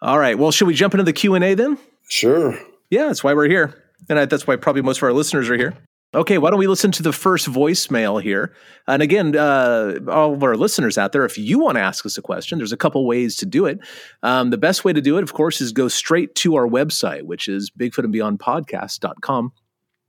[0.00, 0.38] All right.
[0.38, 1.78] Well, should we jump into the Q&A then?
[2.08, 2.58] Sure.
[2.90, 3.84] Yeah, that's why we're here.
[4.08, 5.74] And I, that's why probably most of our listeners are here.
[6.14, 8.54] Okay, why don't we listen to the first voicemail here?
[8.86, 12.16] And again, uh, all of our listeners out there, if you want to ask us
[12.16, 13.80] a question, there's a couple ways to do it.
[14.22, 17.24] Um, the best way to do it, of course, is go straight to our website,
[17.24, 19.52] which is bigfootandbeyondpodcast.com.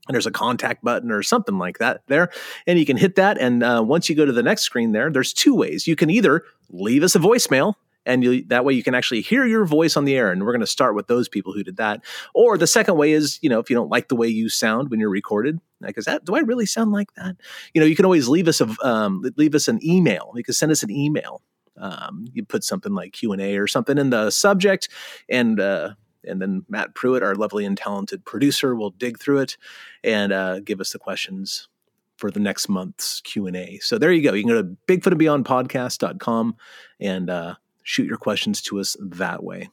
[0.08, 2.29] And there's a contact button or something like that there.
[2.65, 3.38] And you can hit that.
[3.38, 5.86] And uh, once you go to the next screen there, there's two ways.
[5.86, 7.73] You can either leave us a voicemail
[8.09, 10.51] and you, that way you can actually hear your voice on the air and we're
[10.51, 12.03] going to start with those people who did that.
[12.33, 14.89] Or the second way is you know if you don't like the way you sound
[14.89, 17.35] when you're recorded like is that do i really sound like that?
[17.73, 20.33] You know you can always leave us a um, leave us an email.
[20.35, 21.41] You can send us an email.
[21.77, 24.89] Um, you put something like q&a or something in the subject
[25.29, 25.91] and uh,
[26.25, 29.57] and then matt pruitt our lovely and talented producer will dig through it
[30.03, 31.69] and uh, give us the questions
[32.17, 34.33] for the next month's q&a so there you go.
[34.33, 36.57] You can go to bigfootandbeyondpodcast.com
[36.99, 39.69] and uh, shoot your questions to us that way.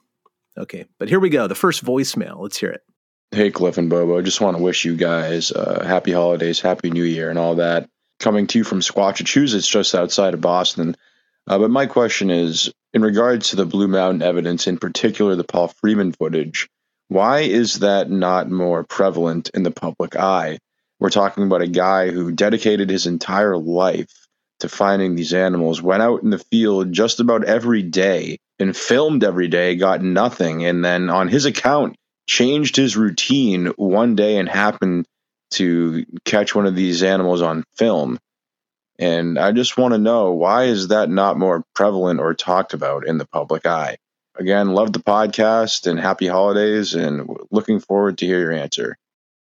[0.59, 1.47] Okay, but here we go.
[1.47, 2.41] The first voicemail.
[2.41, 2.83] Let's hear it.
[3.31, 4.19] Hey, Cliff and Bobo.
[4.19, 7.57] I Just want to wish you guys uh, happy holidays, happy new year, and all
[7.57, 7.89] that.
[8.19, 10.97] Coming to you from Squatchachusetts, just outside of Boston.
[11.47, 15.45] Uh, but my question is in regards to the Blue Mountain evidence, in particular the
[15.45, 16.69] Paul Freeman footage,
[17.09, 20.59] why is that not more prevalent in the public eye?
[20.99, 24.26] We're talking about a guy who dedicated his entire life
[24.61, 29.25] to finding these animals, went out in the field just about every day and filmed
[29.25, 30.65] every day, got nothing.
[30.65, 35.07] And then on his account, changed his routine one day and happened
[35.53, 38.19] to catch one of these animals on film.
[38.99, 43.07] And I just want to know why is that not more prevalent or talked about
[43.07, 43.99] in the public eye?
[44.39, 48.99] Again, love the podcast and happy holidays and looking forward to hear your answer.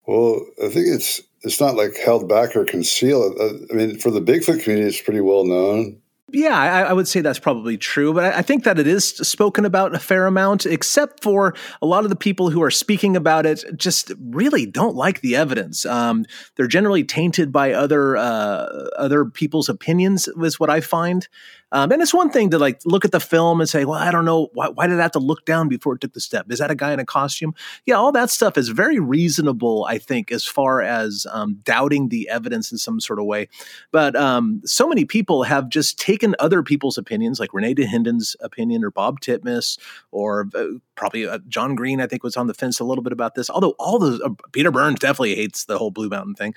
[0.07, 3.37] Well, I think it's it's not like held back or concealed.
[3.40, 6.00] Uh, I mean, for the Bigfoot community, it's pretty well known.
[6.33, 9.05] Yeah, I, I, would say that's probably true, but I, I, think that it is
[9.05, 13.16] spoken about a fair amount, except for a lot of the people who are speaking
[13.16, 15.85] about it just really don't like the evidence.
[15.85, 16.24] Um,
[16.55, 21.26] they're generally tainted by other uh, other people's opinions, is what I find.
[21.73, 24.11] Um, and it's one thing to like look at the film and say, well, I
[24.11, 26.47] don't know, why, why, did I have to look down before it took the step?
[26.51, 27.55] Is that a guy in a costume?
[27.87, 32.29] Yeah, all that stuff is very reasonable, I think, as far as um, doubting the
[32.29, 33.49] evidence in some sort of way.
[33.93, 38.85] But um, so many people have just taken other people's opinions, like René Dahinden opinion
[38.85, 39.79] or Bob Titmus
[40.11, 43.13] or uh, probably uh, John Green, I think, was on the fence a little bit
[43.13, 43.49] about this.
[43.49, 46.55] Although all the uh, Peter Byrne's definitely hates the whole Blue Mountain thing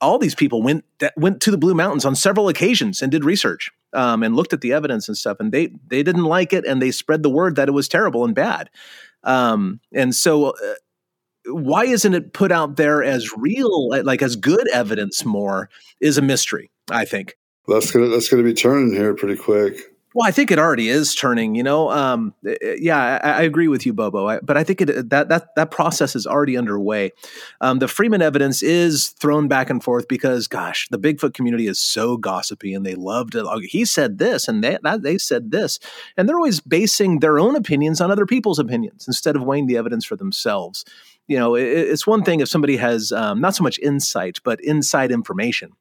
[0.00, 0.84] all these people went
[1.16, 4.60] went to the Blue Mountains on several occasions and did research um, and looked at
[4.60, 7.56] the evidence and stuff, and they they didn't like it, and they spread the word
[7.56, 8.70] that it was terrible and bad.
[9.24, 10.74] Um, and so, uh,
[11.46, 15.24] why isn't it put out there as real, like as good evidence?
[15.24, 15.68] More
[16.00, 16.70] is a mystery.
[16.90, 19.80] I think that's gonna that's gonna be turning here pretty quick.
[20.16, 21.54] Well, I think it already is turning.
[21.54, 24.26] You know, um, eh, eh, yeah, I, I, agree with you, Bobo.
[24.26, 27.12] I, but I think it, that that that process is already underway.
[27.60, 31.78] Um, the Freeman evidence is thrown back and forth because, gosh, the Bigfoot community is
[31.78, 33.44] so gossipy, and they love to.
[33.46, 35.78] Oh, he said this, and they that, they said this,
[36.16, 39.76] and they're always basing their own opinions on other people's opinions instead of weighing the
[39.76, 40.86] evidence for themselves.
[41.28, 44.62] You know, it, it's one thing if somebody has um, not so much insight, but
[44.62, 45.72] inside information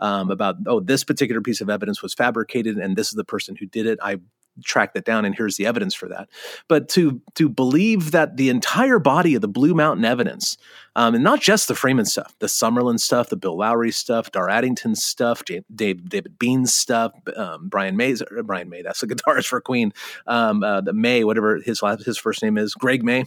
[0.00, 3.56] um, about oh this particular piece of evidence was fabricated and this is the person
[3.56, 3.98] who did it.
[4.02, 4.18] I
[4.64, 6.28] tracked that down and here's the evidence for that.
[6.68, 10.56] But to to believe that the entire body of the Blue Mountain evidence,
[10.96, 14.48] um, and not just the Freeman stuff, the Summerlin stuff, the Bill Laughery stuff, Dar
[14.48, 19.60] Addington stuff, Dave, David Bean's stuff, um, Brian May's Brian May, that's the guitarist for
[19.60, 19.92] Queen,
[20.26, 23.24] um, uh, the May, whatever his last, his first name is, Greg May,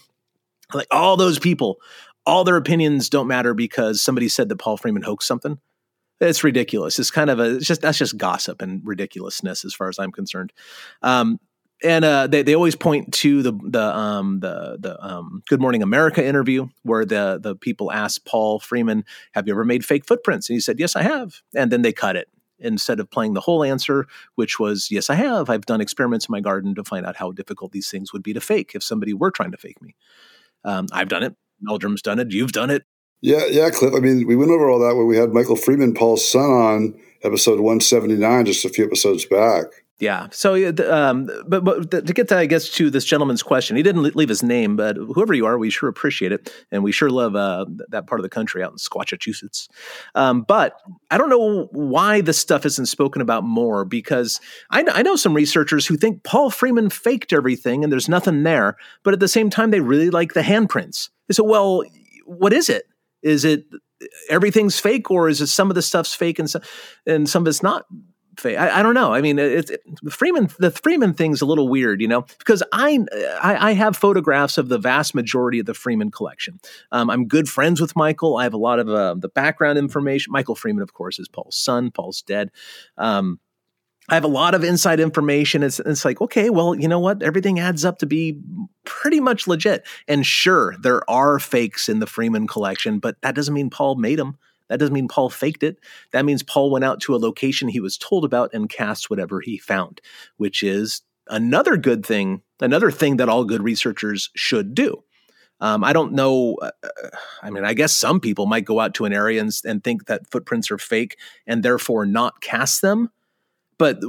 [0.74, 1.80] like all those people,
[2.26, 5.60] all their opinions don't matter because somebody said that Paul Freeman hoaxed something
[6.30, 7.00] it's ridiculous.
[7.00, 10.12] It's kind of a it's just that's just gossip and ridiculousness as far as I'm
[10.12, 10.54] concerned.
[11.02, 11.40] Um,
[11.84, 15.84] and uh, they they always point to the the um, the the um, Good Morning
[15.84, 20.50] America interview where the the people asked Paul Freeman, "Have you ever made fake footprints?"
[20.50, 23.42] And he said, "Yes, I have." And then they cut it instead of playing the
[23.42, 25.50] whole answer, which was, "Yes, I have.
[25.50, 28.34] I've done experiments in my garden to find out how difficult these things would be
[28.34, 29.96] to fake if somebody were trying to fake me."
[30.64, 31.36] Um, I've done it.
[31.68, 32.32] Meldrum's done it.
[32.32, 32.84] You've done it.
[33.24, 33.94] Yeah, yeah, Cliff.
[33.96, 36.94] I mean, we went over all that when we had Michael Freeman, Paul's son, on
[37.24, 39.68] episode 179, just a few episodes back.
[39.98, 40.28] Yeah.
[40.32, 40.56] So,
[40.92, 44.28] um, but, but to get to, I guess, to this gentleman's question, he didn't leave
[44.28, 46.52] his name, but whoever you are, we sure appreciate it.
[46.70, 49.70] And we sure love uh, that part of the country out in Squatchachusetts.
[50.16, 50.76] Um, but
[51.10, 55.34] I don't know why this stuff isn't spoken about more because I, I know some
[55.34, 58.76] researchers who think Paul Freeman faked everything and there's nothing there.
[59.04, 61.10] But at the same time, they really like the handprints.
[61.30, 61.86] They say, well,
[62.26, 62.84] what is it?
[63.24, 63.66] Is it
[64.30, 66.62] everything's fake or is it some of the stuff's fake and, some,
[67.08, 67.86] and some of it's not
[68.46, 69.14] I, I, don't know.
[69.14, 70.50] I mean, it's it, Freeman.
[70.60, 73.00] The Freeman thing's a little weird, you know, because I,
[73.42, 76.60] I, I have photographs of the vast majority of the Freeman collection.
[76.92, 78.38] Um, I'm good friends with Michael.
[78.38, 80.32] I have a lot of uh, the background information.
[80.32, 81.92] Michael Freeman, of course, is Paul's son.
[81.92, 82.52] Paul's dead.
[82.98, 83.40] Um,
[84.10, 85.64] I have a lot of inside information.
[85.64, 87.24] It's, it's like, okay, well, you know what?
[87.24, 88.40] Everything adds up to be
[88.84, 89.88] pretty much legit.
[90.08, 94.20] And sure, there are fakes in the Freeman collection, but that doesn't mean Paul made
[94.20, 94.38] them.
[94.68, 95.78] That doesn't mean Paul faked it.
[96.12, 99.40] That means Paul went out to a location he was told about and cast whatever
[99.40, 100.02] he found,
[100.38, 105.04] which is another good thing, another thing that all good researchers should do.
[105.60, 106.56] Um, I don't know.
[106.56, 106.72] Uh,
[107.42, 110.08] I mean, I guess some people might go out to an area and, and think
[110.08, 113.12] that footprints are fake and therefore not cast them.
[113.78, 114.00] But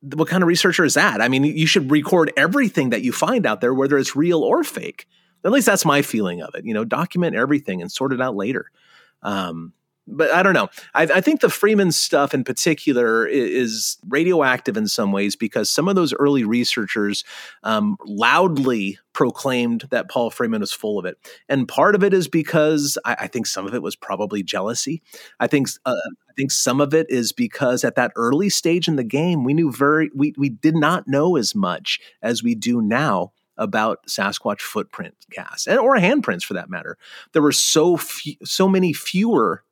[0.00, 1.20] what kind of researcher is that?
[1.20, 4.62] I mean, you should record everything that you find out there, whether it's real or
[4.62, 5.06] fake.
[5.44, 6.64] At least that's my feeling of it.
[6.64, 8.70] You know, document everything and sort it out later.
[9.22, 9.72] Um,
[10.06, 10.68] but I don't know.
[10.94, 15.88] I, I, think the Freeman stuff in particular is, radioactive in some ways because some
[15.88, 17.24] of those early researchers
[17.64, 22.28] um, loudly proclaimed that Paul Freeman was full of it, and part of it is
[22.28, 25.02] because I, I think some of it was probably jealousy.
[25.40, 25.94] I think uh,
[26.28, 29.54] I think some of it is because at that early stage in the game, we
[29.54, 34.60] knew very we we did not know as much as we do now about Sasquatch
[34.60, 36.98] footprint casts and or handprints for that matter.
[37.32, 39.64] There were so few, so many fewer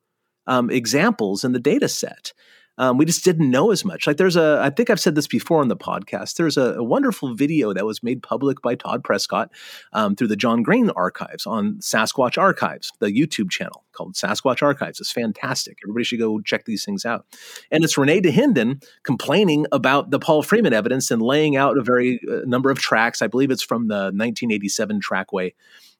[0.47, 2.33] um, examples in the data set.
[2.77, 4.05] Um, we just didn't know as much.
[4.05, 6.35] Like there's a, I think I've said this before on the podcast.
[6.35, 9.49] There's a, a wonderful video that was made public by Todd Prescott
[9.93, 14.99] um, through the John Green archives on Sasquatch Archives, the YouTube channel called Sasquatch Archives.
[14.99, 15.77] It's fantastic.
[15.83, 17.25] Everybody should go check these things out.
[17.71, 22.19] And it's René Dahinden complaining about the Paul Freeman evidence and laying out a very
[22.29, 23.21] uh, number of tracks.
[23.21, 25.53] I believe it's from the 1987 trackway.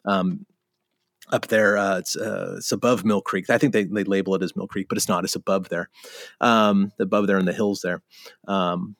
[0.04, 0.46] Um,
[1.32, 1.78] up there.
[1.78, 3.50] Uh, it's, uh, it's above Mill Creek.
[3.50, 5.24] I think they, they label it as Mill Creek, but it's not.
[5.24, 5.90] It's above there,
[6.42, 8.02] um, above there in the hills there.
[8.48, 8.96] Um,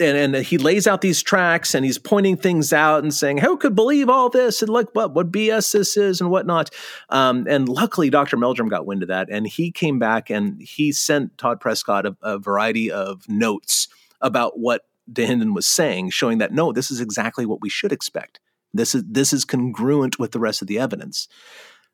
[0.00, 3.56] and, and he lays out these tracks and he's pointing things out and saying, "Who
[3.56, 6.70] could believe all this?" And look what what BS this is and whatnot.
[7.08, 8.36] Um, and luckily, Dr.
[8.36, 12.16] Meldrum got wind of that, and he came back and he sent Todd Prescott a,
[12.22, 13.88] a variety of notes
[14.20, 18.40] about what Dahinden was saying, showing that no, this is exactly what we should expect.
[18.74, 21.28] This is this is congruent with the rest of the evidence.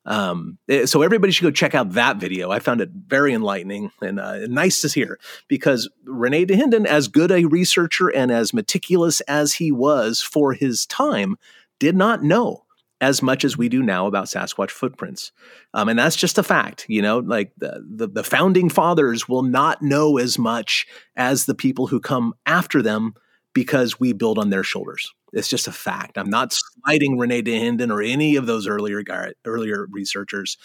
[0.06, 2.50] Um, eh, so everybody should go check out that video.
[2.50, 7.30] I found it very enlightening and uh, nice to hear because Rene Dahinden, as good
[7.30, 11.36] a researcher and as meticulous as he was for his time,
[11.78, 12.64] did not know
[13.00, 15.32] as much as we do now about Sasquatch footprints.
[15.74, 19.42] Um, and that's just a fact, you know, like the, the, the founding fathers will
[19.42, 23.14] not know as much as the people who come after them
[23.52, 25.12] because we build on their shoulders.
[25.34, 26.16] It's just a fact.
[26.16, 29.02] I'm not slighting Rene Dahinden or any of those earlier
[29.44, 30.56] earlier researchers.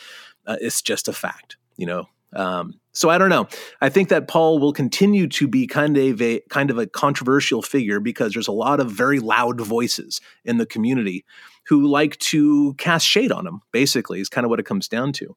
[0.45, 2.07] Uh, it's just a fact, you know.
[2.33, 3.47] Um, so I don't know.
[3.81, 7.61] I think that Paul will continue to be kind of a kind of a controversial
[7.61, 11.25] figure because there's a lot of very loud voices in the community
[11.67, 13.61] who like to cast shade on him.
[13.71, 15.35] Basically, is kind of what it comes down to.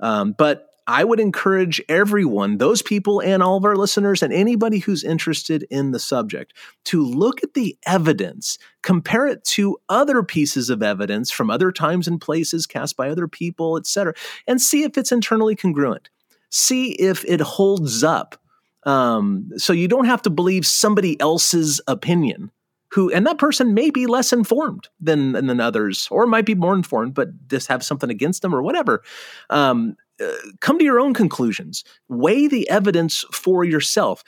[0.00, 4.78] Um, but I would encourage everyone, those people and all of our listeners and anybody
[4.78, 6.54] who's interested in the subject,
[6.86, 12.06] to look at the evidence, compare it to other pieces of evidence from other times
[12.06, 14.14] and places cast by other people, etc.,
[14.46, 16.08] and see if it's internally congruent.
[16.50, 18.40] See if it holds up.
[18.84, 22.52] Um, so you don't have to believe somebody else's opinion
[22.92, 26.74] who and that person may be less informed than than others or might be more
[26.74, 29.02] informed but just have something against them or whatever
[29.50, 31.84] um, uh, come to your own conclusions.
[32.08, 34.24] Weigh the evidence for yourself.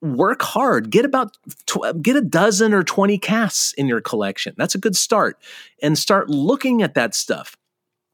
[0.00, 0.90] Work hard.
[0.90, 1.36] Get about
[1.66, 4.54] tw- get a dozen or 20 casts in your collection.
[4.56, 5.38] That's a good start.
[5.82, 7.56] And start looking at that stuff.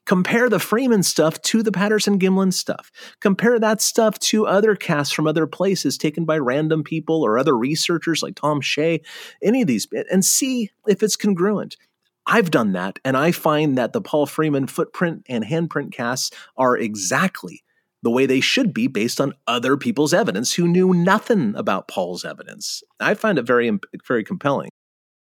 [0.07, 2.91] Compare the freeman stuff to the patterson gimlin stuff.
[3.21, 7.57] Compare that stuff to other casts from other places taken by random people or other
[7.57, 9.01] researchers like tom shea
[9.43, 11.77] any of these and see if it's congruent
[12.27, 16.77] I've done that, and I find that the Paul Freeman footprint and handprint casts are
[16.77, 17.63] exactly
[18.03, 22.25] the way they should be based on other people's evidence who knew nothing about Paul's
[22.25, 22.83] evidence.
[23.01, 24.71] I find it very, very compelling.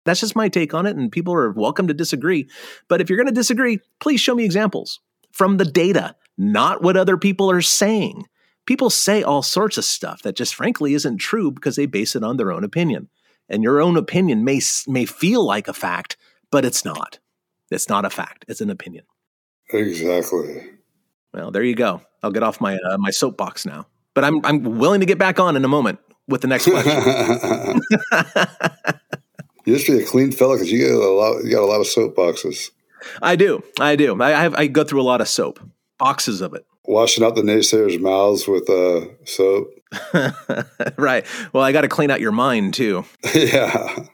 [0.05, 2.49] That's just my take on it, and people are welcome to disagree.
[2.89, 4.99] But if you're going to disagree, please show me examples
[5.31, 8.27] from the data, not what other people are saying.
[8.65, 12.23] People say all sorts of stuff that just frankly isn't true because they base it
[12.23, 13.09] on their own opinion.
[13.49, 16.17] and your own opinion may may feel like a fact,
[16.53, 17.17] but it's not.
[17.71, 18.45] It's not a fact.
[18.47, 19.05] It's an opinion.
[19.71, 20.69] Exactly.
[21.33, 22.03] Well, there you go.
[22.21, 23.87] I'll get off my uh, my soapbox now.
[24.13, 26.93] But I'm I'm willing to get back on in a moment with the next question.
[29.65, 31.43] You're just be a clean fella because you got a lot.
[31.43, 32.69] You got a lot of soapboxes.
[33.23, 33.63] I do.
[33.79, 34.21] I do.
[34.21, 34.53] I have.
[34.53, 35.59] I go through a lot of soap,
[35.97, 36.67] boxes of it.
[36.85, 39.73] Washing out the naysayers' mouths with uh, soap.
[40.97, 41.25] right.
[41.51, 43.05] Well, I got to clean out your mind too.
[43.33, 44.05] yeah.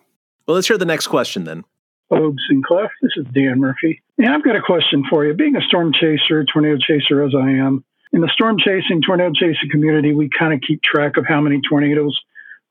[0.47, 1.65] Well, let's hear the next question then.
[2.09, 2.91] Bob Sinclair.
[3.01, 4.01] This is Dan Murphy.
[4.17, 5.33] And I've got a question for you.
[5.33, 9.69] Being a storm chaser, tornado chaser as I am, in the storm chasing, tornado chasing
[9.71, 12.19] community, we kind of keep track of how many tornadoes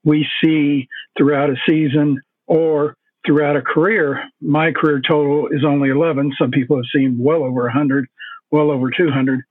[0.04, 4.24] we see throughout a season or throughout a career.
[4.40, 6.32] My career total is only 11.
[6.38, 8.06] Some people have seen well over 100,
[8.50, 9.42] well over 200.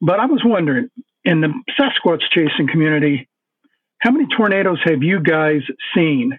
[0.00, 0.90] But I was wondering,
[1.24, 3.28] in the Sasquatch chasing community,
[3.98, 5.62] how many tornadoes have you guys
[5.94, 6.38] seen?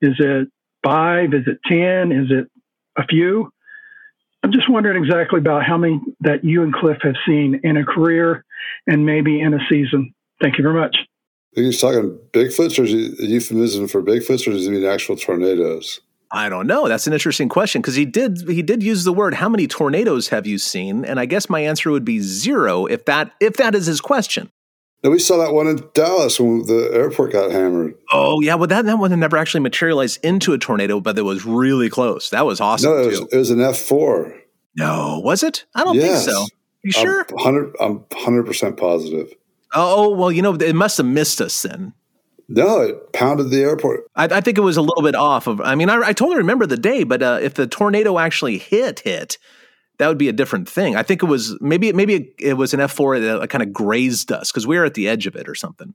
[0.00, 0.48] Is it
[0.82, 1.34] five?
[1.34, 2.12] Is it 10?
[2.12, 2.48] Is it
[2.96, 3.50] a few?
[4.42, 7.84] I'm just wondering exactly about how many that you and Cliff have seen in a
[7.84, 8.44] career
[8.86, 10.12] and maybe in a season.
[10.40, 10.96] Thank you very much.
[11.56, 14.84] Are you talking Bigfoots or is it a euphemism for Bigfoots or does it mean
[14.84, 16.00] actual tornadoes?
[16.32, 16.88] I don't know.
[16.88, 20.28] That's an interesting question because he did he did use the word how many tornadoes
[20.28, 21.04] have you seen?
[21.04, 24.50] And I guess my answer would be zero if that if that is his question.
[25.02, 27.94] No, we saw that one in Dallas when the airport got hammered.
[28.12, 31.22] Oh yeah, well that that one had never actually materialized into a tornado, but it
[31.22, 32.30] was really close.
[32.30, 32.92] That was awesome.
[32.92, 34.36] No, it was, it was an F four.
[34.76, 35.64] No, was it?
[35.74, 36.24] I don't yes.
[36.24, 36.46] think so.
[36.84, 37.26] You sure?
[37.80, 39.32] I'm hundred percent positive.
[39.74, 41.94] Oh well, you know it must have missed us then.
[42.48, 44.04] No, it pounded the airport.
[44.14, 45.60] I, I, think it was a little bit off of.
[45.62, 49.00] I mean, I, I totally remember the day, but uh, if the tornado actually hit,
[49.00, 49.38] hit,
[50.02, 50.96] that would be a different thing.
[50.96, 54.32] I think it was maybe maybe it, was an F four that kind of grazed
[54.32, 55.94] us because we were at the edge of it or something.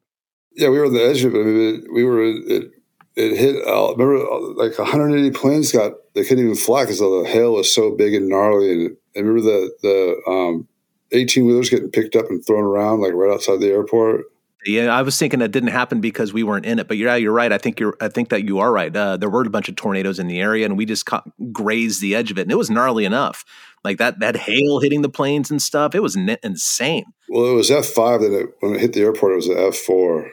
[0.56, 1.84] Yeah, we were at the edge of it.
[1.92, 2.24] We were.
[2.24, 2.72] It,
[3.18, 3.68] it hit.
[3.68, 4.20] Uh, remember,
[4.56, 8.30] like 180 planes got they couldn't even fly because the hail was so big and
[8.30, 8.72] gnarly.
[8.72, 10.68] And, I remember the the um,
[11.12, 14.26] 18 wheelers getting picked up and thrown around like right outside the airport.
[14.66, 17.34] Yeah, I was thinking that didn't happen because we weren't in it, but yeah, you're
[17.34, 17.52] right.
[17.52, 17.96] I think you're.
[18.02, 18.96] I think that you are right.
[18.96, 22.02] Uh, there were a bunch of tornadoes in the area, and we just caught, grazed
[22.02, 23.46] the edge of it, and it was gnarly enough.
[23.84, 25.96] Like that, that hail hitting the planes and stuff.
[25.96, 27.06] It was n- insane.
[27.30, 29.58] Well, it was F five that it, when it hit the airport, it was an
[29.58, 30.32] F four.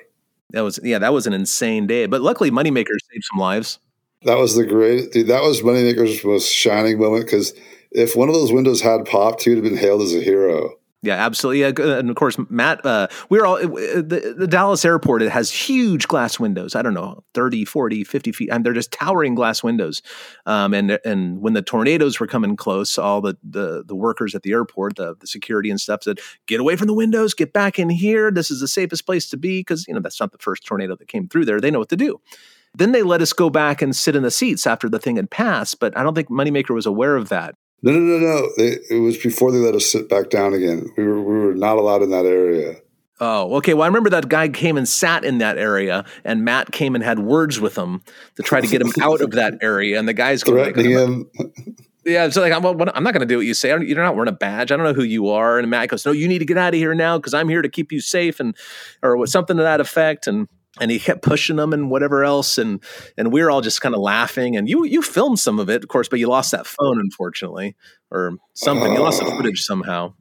[0.50, 2.06] That was yeah, that was an insane day.
[2.06, 3.78] But luckily, Moneymaker saved some lives.
[4.22, 5.26] That was the great dude.
[5.26, 7.52] That was Moneymaker's most shining moment because
[7.90, 10.74] if one of those windows had popped, he would have been hailed as a hero.
[11.04, 11.62] Yeah, absolutely.
[11.64, 15.20] And of course, Matt, uh, we're all the, the, Dallas airport.
[15.20, 16.74] It has huge glass windows.
[16.74, 18.48] I don't know, 30, 40, 50 feet.
[18.50, 20.00] And they're just towering glass windows.
[20.46, 24.44] Um, and and when the tornadoes were coming close, all the the, the workers at
[24.44, 27.78] the airport, the, the security and stuff said, get away from the windows, get back
[27.78, 28.30] in here.
[28.30, 29.60] This is the safest place to be.
[29.60, 31.60] Because, you know, that's not the first tornado that came through there.
[31.60, 32.18] They know what to do.
[32.74, 35.30] Then they let us go back and sit in the seats after the thing had
[35.30, 35.80] passed.
[35.80, 37.56] But I don't think Moneymaker was aware of that.
[37.84, 38.50] No, no, no, no.
[38.56, 40.90] They, it was before they let us sit back down again.
[40.96, 42.76] We were we were not allowed in that area.
[43.20, 43.74] Oh, okay.
[43.74, 47.04] Well, I remember that guy came and sat in that area, and Matt came and
[47.04, 48.02] had words with him
[48.36, 49.98] to try to get him out of that area.
[49.98, 51.30] And the guys threatening like, him.
[52.06, 53.70] Yeah, so like I'm, I'm not going to do what you say.
[53.70, 54.70] You're not wearing a badge.
[54.70, 55.58] I don't know who you are.
[55.58, 57.62] And Matt goes, "No, you need to get out of here now because I'm here
[57.62, 58.54] to keep you safe," and
[59.02, 60.26] or something to that effect.
[60.26, 60.46] And
[60.80, 62.82] and he kept pushing them and whatever else and
[63.16, 65.82] and we were all just kind of laughing and you you filmed some of it
[65.82, 67.76] of course but you lost that phone unfortunately
[68.10, 69.36] or something you lost the oh.
[69.36, 70.14] footage somehow.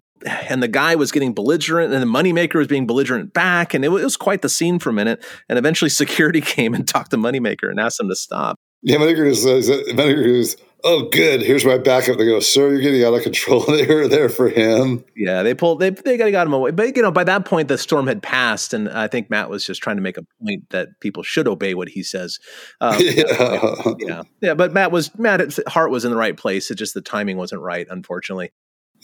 [0.49, 3.89] And the guy was getting belligerent and the moneymaker was being belligerent back and it
[3.89, 7.11] was, it was quite the scene for a minute and eventually security came and talked
[7.11, 8.57] to moneymaker and asked him to stop.
[8.81, 13.03] Yeah moneymaker says moneymaker goes oh good here's my backup they go sir you're getting
[13.03, 16.53] out of control they were there for him yeah they pulled they, they got, him
[16.53, 19.49] away but you know by that point the storm had passed and i think matt
[19.49, 22.39] was just trying to make a point that people should obey what he says
[22.81, 23.93] um, yeah.
[23.99, 27.01] yeah yeah but matt was matt heart was in the right place it just the
[27.01, 28.51] timing wasn't right unfortunately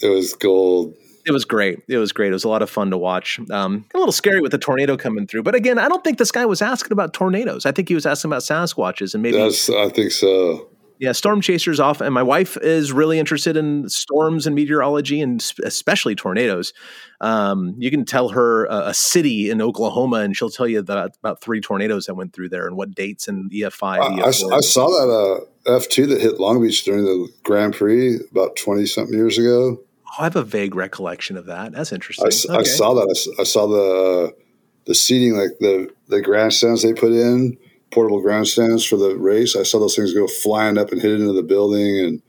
[0.02, 1.80] it was gold it was great.
[1.88, 2.30] It was great.
[2.30, 3.40] It was a lot of fun to watch.
[3.52, 6.32] Um, a little scary with the tornado coming through, but again, I don't think this
[6.32, 7.66] guy was asking about tornadoes.
[7.68, 10.70] I think he was asking about Sasquatches, and maybe That's, I think so.
[11.00, 15.42] Yeah, storm chasers off, and my wife is really interested in storms and meteorology, and
[15.64, 16.74] especially tornadoes.
[17.22, 21.16] Um, you can tell her a, a, city in Oklahoma, and she'll tell you that
[21.24, 24.02] about three tornadoes that went through there and what dates and EF five.
[24.02, 27.76] I, I, I, saw that uh, F two that hit Long Beach during the Grand
[27.76, 29.80] Prix about twenty something years ago.
[30.06, 31.72] Oh, I have a vague recollection of that.
[31.72, 32.26] That's interesting.
[32.26, 32.60] I, okay.
[32.60, 33.36] I saw that.
[33.40, 34.40] I, saw the uh,
[34.86, 37.58] the seating, like the the grandstands they put in
[37.92, 39.56] portable grandstands for the race.
[39.56, 42.22] I saw those things go flying up and hit into the building, and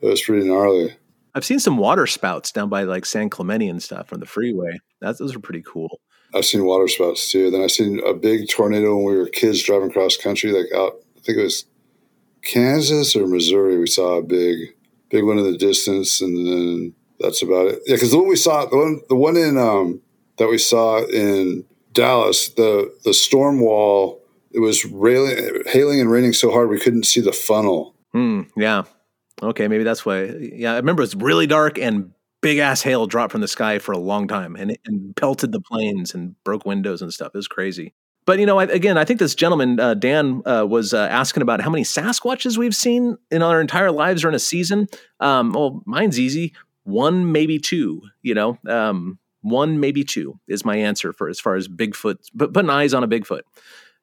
[0.00, 0.96] it was pretty gnarly.
[1.34, 4.78] I've seen some water spouts down by like San Clemente and stuff on the freeway.
[5.00, 6.00] That, those are pretty cool.
[6.34, 7.50] I've seen water spouts too.
[7.50, 10.94] Then I've seen a big tornado when we were kids driving cross country, like out
[11.16, 11.66] I think it was
[12.42, 13.78] Kansas or Missouri.
[13.78, 14.74] We saw a big,
[15.10, 17.82] big one in the distance, and then that's about it.
[17.86, 20.00] Yeah, because the one we saw, the one, the one in um,
[20.38, 24.21] that we saw in Dallas, the the storm wall.
[24.54, 27.94] It was railing, hailing and raining so hard we couldn't see the funnel.
[28.12, 28.42] Hmm.
[28.56, 28.84] Yeah.
[29.42, 29.68] Okay.
[29.68, 30.24] Maybe that's why.
[30.24, 30.74] Yeah.
[30.74, 33.92] I remember it was really dark and big ass hail dropped from the sky for
[33.92, 37.30] a long time and, and pelted the planes and broke windows and stuff.
[37.34, 37.94] It was crazy.
[38.24, 41.42] But you know, I, again, I think this gentleman uh, Dan uh, was uh, asking
[41.42, 44.86] about how many Sasquatches we've seen in our entire lives or in a season.
[45.18, 48.02] Um, well, mine's easy: one, maybe two.
[48.22, 52.18] You know, um, one, maybe two is my answer for as far as Bigfoot.
[52.32, 53.42] But putting eyes on a Bigfoot.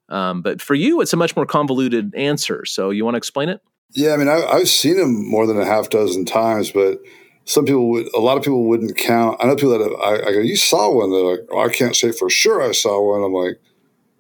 [0.09, 2.65] Um, but for you, it's a much more convoluted answer.
[2.65, 3.61] So you want to explain it?
[3.91, 6.99] Yeah, I mean, I, I've seen him more than a half dozen times, but
[7.45, 9.37] some people would, a lot of people wouldn't count.
[9.39, 11.11] I know people that have, I, I go, you saw one.
[11.11, 13.23] They're like, oh, I can't say for sure I saw one.
[13.23, 13.59] I'm like,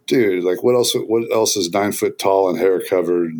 [0.07, 0.93] dude, like what else?
[0.95, 3.31] What else is nine foot tall and hair covered?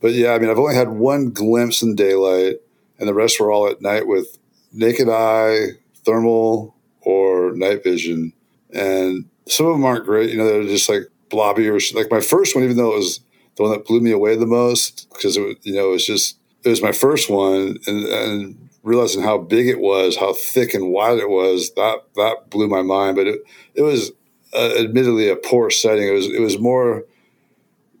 [0.00, 2.56] But yeah, I mean, I've only had one glimpse in daylight,
[2.98, 4.38] and the rest were all at night with
[4.72, 5.70] naked eye,
[6.04, 8.32] thermal, or night vision.
[8.72, 10.30] And some of them aren't great.
[10.30, 11.02] You know, they're just like
[11.32, 13.20] blobby or like my first one, even though it was
[13.56, 16.06] the one that blew me away the most because it was, you know, it was
[16.06, 20.74] just it was my first one, and, and realizing how big it was, how thick
[20.74, 23.16] and wide it was, that that blew my mind.
[23.16, 23.40] But it
[23.74, 24.12] it was
[24.54, 26.06] uh, admittedly a poor setting.
[26.06, 27.04] It was it was more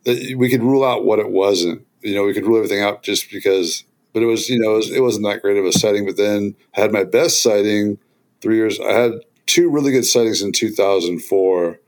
[0.04, 1.86] that we could rule out what it wasn't.
[2.02, 3.84] You know, we could rule everything out just because.
[4.12, 6.04] But it was you know it, was, wasn't that great of a setting.
[6.04, 7.98] But then I had my best sighting
[8.42, 8.78] three years.
[8.78, 9.12] I had
[9.46, 11.78] two really good sightings in 2004.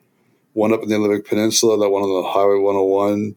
[0.55, 3.37] One up in the Olympic Peninsula, that one on the Highway 101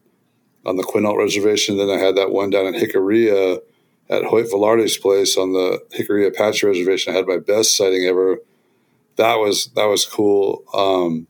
[0.64, 1.76] on the Quinault Reservation.
[1.76, 3.60] Then I had that one down in Jicarilla
[4.08, 7.12] at Hoyt Velarde's place on the Jicarilla Apache Reservation.
[7.12, 8.38] I had my best sighting ever.
[9.16, 10.62] That was that was cool.
[10.72, 11.26] Um,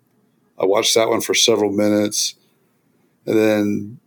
[0.61, 2.34] I watched that one for several minutes,
[3.26, 4.01] and then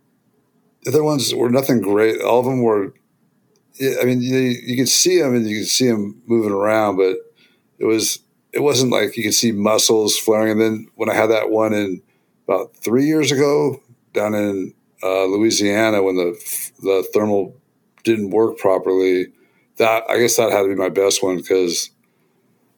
[0.82, 2.20] the other ones were nothing great.
[2.20, 2.94] All of them were.
[4.00, 7.16] I mean, you, you could see them and you could see them moving around, but
[7.78, 8.20] it was
[8.52, 10.52] it wasn't like you could see muscles flaring.
[10.52, 12.02] And then when I had that one in
[12.46, 13.80] about three years ago
[14.12, 16.32] down in uh, Louisiana, when the
[16.82, 17.56] the thermal
[18.04, 19.28] didn't work properly,
[19.76, 21.90] that I guess that had to be my best one because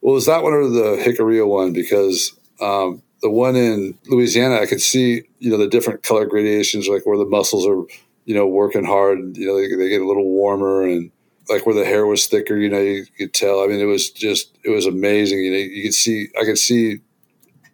[0.01, 1.73] well, was that one or the Jicarilla one?
[1.73, 6.87] Because um, the one in Louisiana, I could see you know the different color gradations,
[6.87, 7.83] like where the muscles are
[8.25, 9.35] you know working hard.
[9.35, 11.11] You know they, they get a little warmer and
[11.49, 12.57] like where the hair was thicker.
[12.57, 13.63] You know you could tell.
[13.63, 15.39] I mean, it was just it was amazing.
[15.39, 16.99] You know you could see I could see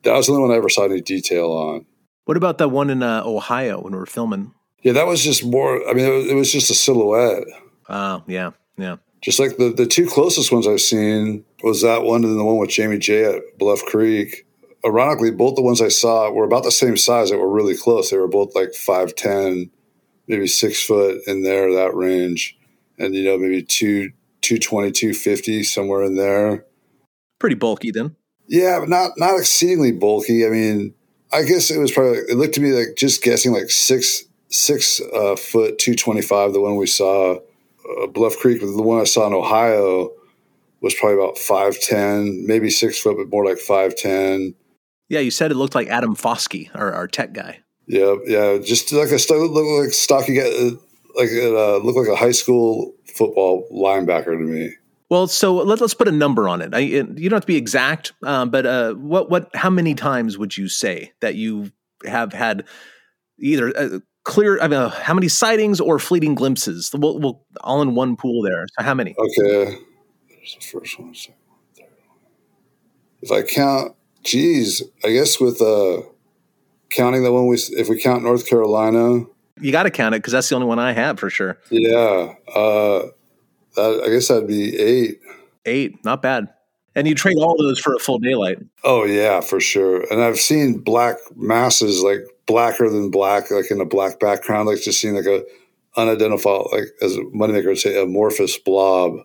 [0.03, 1.85] that was the only one I ever saw any detail on.
[2.25, 4.53] What about that one in uh, Ohio when we were filming?
[4.83, 5.87] Yeah, that was just more.
[5.87, 7.43] I mean, it was, it was just a silhouette.
[7.89, 8.97] Oh, uh, yeah, yeah.
[9.21, 12.57] Just like the the two closest ones I've seen was that one and the one
[12.57, 14.47] with Jamie J at Bluff Creek.
[14.83, 17.29] Ironically, both the ones I saw were about the same size.
[17.29, 18.09] That were really close.
[18.09, 19.69] They were both like five ten,
[20.27, 22.57] maybe six foot in there that range,
[23.01, 26.65] and you know maybe two two twenty two fifty somewhere in there.
[27.39, 28.15] Pretty bulky then.
[28.47, 30.45] Yeah, but not not exceedingly bulky.
[30.45, 30.93] I mean,
[31.33, 35.01] I guess it was probably it looked to me like just guessing like six six
[35.13, 36.53] uh, foot two twenty five.
[36.53, 40.11] The one we saw uh, Bluff Creek, the one I saw in Ohio
[40.81, 44.55] was probably about five ten, maybe six foot, but more like five ten.
[45.09, 47.59] Yeah, you said it looked like Adam Foskey, our, our tech guy.
[47.85, 50.71] Yeah, yeah, just like a look like stocky guy,
[51.15, 54.73] like it uh, looked like a high school football linebacker to me.
[55.09, 56.73] Well, so let, us put a number on it.
[56.73, 60.37] I, you don't have to be exact, um, but uh, what what how many times
[60.37, 61.71] would you say that you
[62.05, 62.65] have had
[63.37, 66.91] either uh, clear I mean, uh, how many sightings or fleeting glimpses?
[66.93, 68.65] We'll, we'll, all in one pool there.
[68.77, 69.13] So how many?
[69.17, 69.77] Okay.
[70.41, 72.17] There's the first one second one third one.
[73.21, 76.01] If i count geez i guess with uh
[76.89, 79.25] counting the one we if we count north carolina
[79.59, 82.33] you got to count it because that's the only one i have for sure yeah
[82.55, 83.07] uh
[83.75, 85.19] that, i guess that'd be eight
[85.65, 86.47] eight not bad
[86.95, 88.57] and you trade all those for a full daylight.
[88.83, 90.05] Oh yeah, for sure.
[90.11, 94.81] And I've seen black masses like blacker than black, like in a black background, like
[94.81, 95.43] just seeing like a
[95.95, 99.19] unidentified, like as a Moneymaker would say, amorphous blob,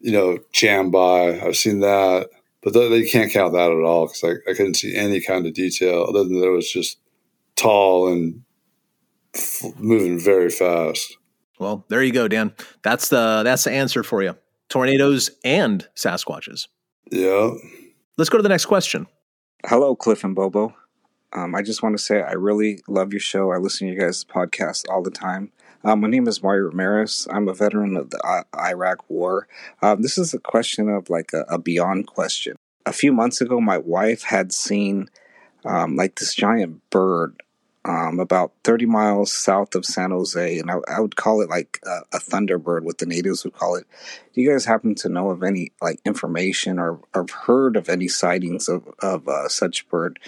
[0.00, 1.40] you know, jam by.
[1.40, 2.28] I've seen that,
[2.62, 5.46] but th- they can't count that at all because I, I couldn't see any kind
[5.46, 6.98] of detail other than that it was just
[7.56, 8.42] tall and
[9.78, 11.16] moving very fast.
[11.58, 12.54] Well, there you go, Dan.
[12.82, 14.36] That's the that's the answer for you.
[14.68, 16.68] Tornadoes and Sasquatches.
[17.10, 17.50] Yeah.
[18.16, 19.06] Let's go to the next question.
[19.66, 20.74] Hello, Cliff and Bobo.
[21.32, 23.52] Um, I just want to say I really love your show.
[23.52, 25.52] I listen to you guys' podcast all the time.
[25.84, 27.26] Um, my name is Mario Ramirez.
[27.30, 29.48] I'm a veteran of the uh, Iraq War.
[29.80, 32.56] Um, this is a question of like a, a, beyond question.
[32.84, 35.08] A few months ago, my wife had seen
[35.64, 37.42] um, like this giant bird
[37.84, 41.80] um, about 30 miles south of San Jose, and I, I would call it like
[41.84, 43.86] a, a, thunderbird, what the natives would call it.
[44.34, 48.08] Do you guys happen to know of any like information or, or heard of any
[48.08, 50.18] sightings of, of uh, such bird?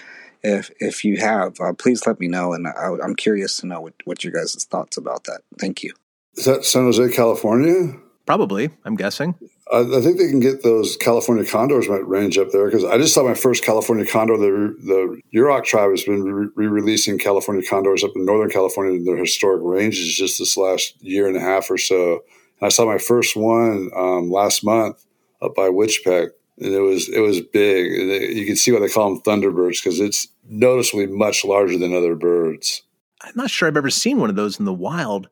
[0.42, 3.80] If if you have, uh, please let me know, and I, am curious to know
[3.80, 5.42] what, what your guys' thoughts about that.
[5.58, 5.92] Thank you.
[6.34, 7.94] Is that San Jose, California?
[8.26, 9.34] Probably, I'm guessing.
[9.72, 13.14] I, think they can get those California condors might range up there because I just
[13.14, 14.36] saw my first California condor.
[14.36, 16.22] The the Yurok tribe has been
[16.54, 21.02] re releasing California condors up in Northern California in their historic ranges just this last
[21.02, 22.22] year and a half or so.
[22.60, 25.04] And I saw my first one um, last month
[25.40, 28.36] up by Weitchpec, and it was it was big.
[28.36, 32.14] You can see why they call them thunderbirds because it's noticeably much larger than other
[32.14, 32.82] birds.
[33.22, 35.28] I'm not sure I've ever seen one of those in the wild.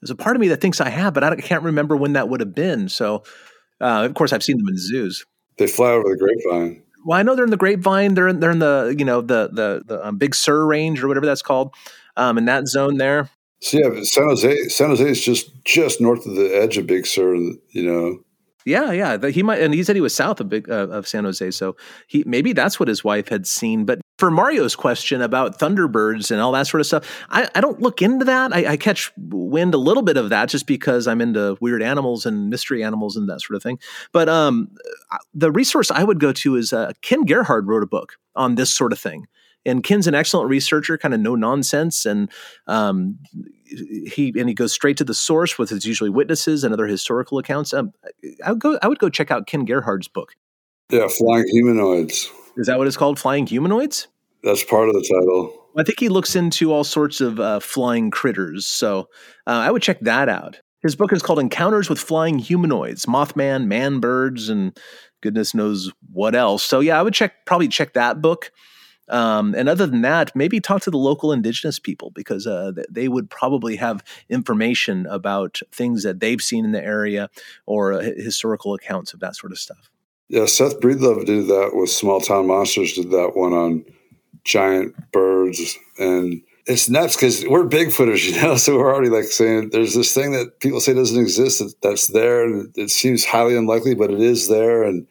[0.00, 2.28] There's a part of me that thinks I have, but I can't remember when that
[2.28, 2.88] would have been.
[2.88, 3.24] So,
[3.84, 5.24] uh, of course, I've seen them in zoos.
[5.58, 6.82] They fly over the grapevine.
[7.04, 8.14] Well, I know they're in the grapevine.
[8.14, 11.08] They're in, they're in the you know the the the um, Big Sur range or
[11.08, 11.74] whatever that's called,
[12.16, 13.28] um, in that zone there.
[13.60, 17.06] So yeah, San Jose San Jose is just just north of the edge of Big
[17.06, 17.34] Sur.
[17.34, 18.24] You know.
[18.64, 19.18] Yeah, yeah.
[19.28, 21.76] He might, and he said he was south of Big uh, of San Jose, so
[22.06, 23.84] he maybe that's what his wife had seen.
[23.84, 27.80] But for Mario's question about Thunderbirds and all that sort of stuff, I, I don't
[27.80, 28.54] look into that.
[28.54, 32.24] I, I, catch wind a little bit of that just because I'm into weird animals
[32.24, 33.78] and mystery animals and that sort of thing.
[34.12, 34.70] But um,
[35.32, 38.72] the resource I would go to is uh, Ken Gerhard wrote a book on this
[38.72, 39.26] sort of thing.
[39.66, 42.30] And Ken's an excellent researcher, kind of no nonsense, and
[42.66, 43.18] um,
[43.64, 47.38] he and he goes straight to the source with his usually witnesses and other historical
[47.38, 47.72] accounts.
[47.72, 47.92] Um,
[48.44, 48.78] I would go.
[48.82, 50.34] I would go check out Ken Gerhard's book.
[50.90, 52.30] Yeah, flying humanoids.
[52.56, 53.18] Is that what it's called?
[53.18, 54.08] Flying humanoids?
[54.42, 55.64] That's part of the title.
[55.76, 58.66] I think he looks into all sorts of uh, flying critters.
[58.66, 59.08] So
[59.46, 60.60] uh, I would check that out.
[60.82, 64.78] His book is called Encounters with Flying Humanoids, Mothman, Man Birds, and
[65.22, 66.62] goodness knows what else.
[66.62, 68.52] So yeah, I would check probably check that book.
[69.08, 73.08] Um, and other than that, maybe talk to the local indigenous people because uh, they
[73.08, 77.28] would probably have information about things that they've seen in the area
[77.66, 79.90] or uh, historical accounts of that sort of stuff.
[80.28, 82.94] Yeah, Seth Breedlove did that with Small Town Monsters.
[82.94, 83.84] Did that one on
[84.44, 88.56] giant birds, and it's nuts because we're Bigfooters, you know.
[88.56, 92.44] So we're already like saying there's this thing that people say doesn't exist that's there,
[92.44, 94.82] and it seems highly unlikely, but it is there.
[94.82, 95.06] And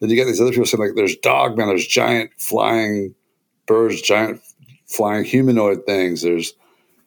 [0.00, 3.14] then you get these other people saying like there's dog man, there's giant flying
[3.66, 4.40] birds, giant
[4.86, 6.22] flying humanoid things.
[6.22, 6.52] There's,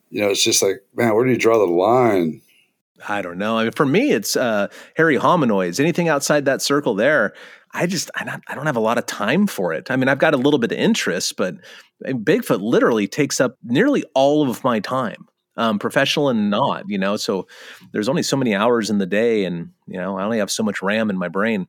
[0.09, 2.41] you know, it's just like man, where do you draw the line?
[3.07, 3.57] I don't know.
[3.57, 5.79] I mean, for me, it's uh, hairy hominoids.
[5.79, 7.33] Anything outside that circle there,
[7.73, 9.89] I just I don't, I don't have a lot of time for it.
[9.89, 11.55] I mean, I've got a little bit of interest, but
[12.03, 15.27] Bigfoot literally takes up nearly all of my time,
[15.57, 16.89] um, professional and not.
[16.89, 17.47] You know, so
[17.91, 20.63] there's only so many hours in the day, and you know, I only have so
[20.63, 21.67] much RAM in my brain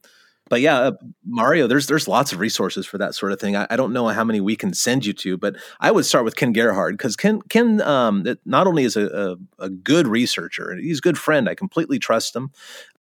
[0.48, 0.92] but yeah, uh,
[1.24, 3.56] Mario, there's there's lots of resources for that sort of thing.
[3.56, 6.24] I, I, don't know how many we can send you to, but I would start
[6.24, 10.76] with Ken Gerhard because Ken Ken um, not only is a, a, a, good researcher,
[10.76, 11.48] he's a good friend.
[11.48, 12.50] I completely trust him.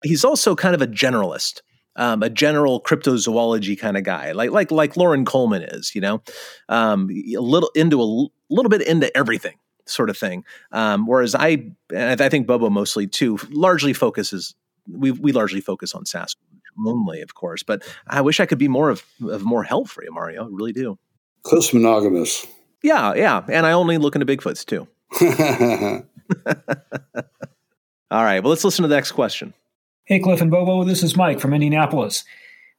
[0.04, 1.62] He's also kind of a generalist.
[1.96, 6.22] Um, a general cryptozoology kind of guy, like like like Loren Coleman is, you know,
[6.68, 10.44] um, a little into a little bit into everything, sort of thing.
[10.70, 14.54] Um, whereas I, I think Bobo mostly too, largely focuses.
[14.88, 16.36] We we largely focus on Sasquatch
[16.80, 17.62] lonely, of course.
[17.62, 20.44] But I wish I could be more of, of more help for you, Mario.
[20.44, 20.98] I really do.
[21.42, 22.46] Close monogamous.
[22.82, 23.42] Yeah, yeah.
[23.48, 24.86] And I only look into Bigfoots too.
[28.10, 28.40] All right.
[28.40, 29.54] Well, let's listen to the next question.
[30.04, 30.84] Hey, Cliff and Bobo.
[30.84, 32.24] This is Mike from Indianapolis.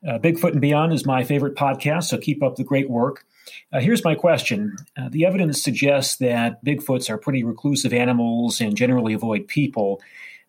[0.06, 3.24] Uh, Bigfoot and Beyond is my favorite podcast, so keep up the great work.
[3.72, 8.76] Uh, here's my question uh, The evidence suggests that Bigfoots are pretty reclusive animals and
[8.76, 10.02] generally avoid people.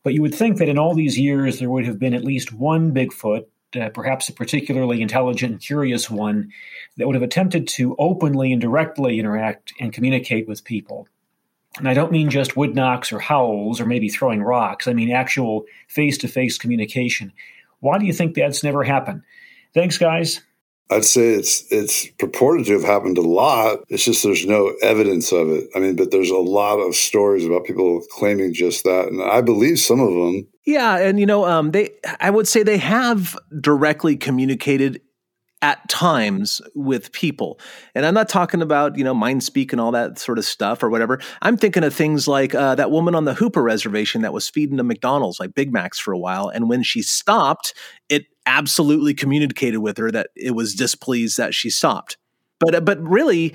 [0.03, 2.53] But you would think that in all these years there would have been at least
[2.53, 3.47] one Bigfoot,
[3.81, 6.51] uh, perhaps a particularly intelligent and curious one,
[6.97, 11.09] that would have attempted to openly and directly interact and communicate with people.
[11.79, 14.87] And I don't mean just wood knocks or howls or maybe throwing rocks.
[14.87, 17.33] I mean actual face to face communication.
[17.81, 19.23] Why do you think that's never happened?
[19.73, 20.43] Thanks, guys.
[20.91, 23.81] I'd say it's it's purported to have happened a lot.
[23.89, 25.69] It's just there's no evidence of it.
[25.75, 29.41] I mean, but there's a lot of stories about people claiming just that, and I
[29.41, 30.47] believe some of them.
[30.67, 35.01] Yeah, and you know, um, they I would say they have directly communicated
[35.63, 37.59] at times with people.
[37.95, 40.83] And I'm not talking about, you know, mind speak and all that sort of stuff
[40.83, 41.21] or whatever.
[41.41, 44.77] I'm thinking of things like uh, that woman on the Hoopa reservation that was feeding
[44.77, 46.49] the McDonald's like Big Macs for a while.
[46.49, 47.75] And when she stopped,
[48.09, 52.17] it absolutely communicated with her that it was displeased that she stopped.
[52.61, 53.55] But, uh, but really,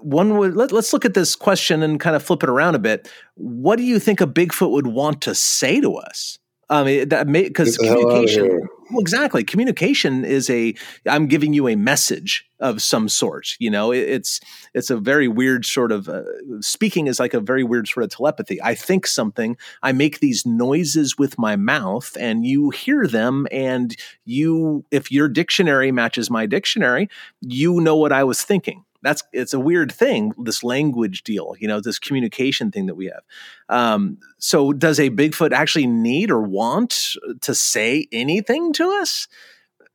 [0.00, 2.78] one would let, us look at this question and kind of flip it around a
[2.78, 3.10] bit.
[3.34, 6.38] What do you think a Bigfoot would want to say to us?
[6.70, 9.42] I mean, that because communication Well, exactly.
[9.42, 10.74] Communication is a
[11.06, 13.54] I'm giving you a message of some sort.
[13.58, 14.40] You know, it, it's
[14.74, 16.22] it's a very weird sort of uh,
[16.60, 18.62] speaking is like a very weird sort of telepathy.
[18.62, 23.96] I think something, I make these noises with my mouth, and you hear them, and
[24.24, 27.08] you, if your dictionary matches my dictionary,
[27.40, 31.68] you know what I was thinking that's it's a weird thing this language deal you
[31.68, 33.22] know this communication thing that we have.
[33.68, 39.28] Um, so does a bigfoot actually need or want to say anything to us?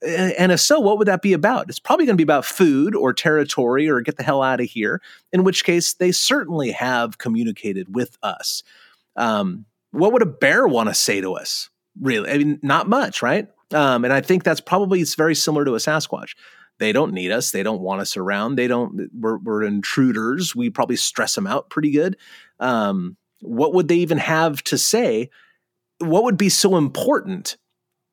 [0.03, 1.69] And if so what would that be about?
[1.69, 4.65] It's probably going to be about food or territory or get the hell out of
[4.65, 4.99] here
[5.31, 8.63] in which case they certainly have communicated with us.
[9.15, 11.69] Um, what would a bear want to say to us?
[11.99, 12.31] Really?
[12.31, 13.47] I mean not much right?
[13.73, 16.33] Um, and i think that's probably it's very similar to a sasquatch
[16.81, 17.51] they don't need us.
[17.51, 18.55] They don't want us around.
[18.55, 19.07] They don't.
[19.13, 20.55] We're, we're intruders.
[20.55, 22.17] We probably stress them out pretty good.
[22.59, 25.29] Um, what would they even have to say?
[25.99, 27.57] What would be so important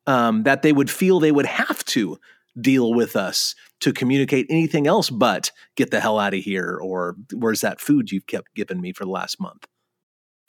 [0.06, 2.18] um, that they would feel they would have to
[2.60, 7.16] deal with us to communicate anything else but get the hell out of here or
[7.32, 9.66] where's that food you've kept giving me for the last month?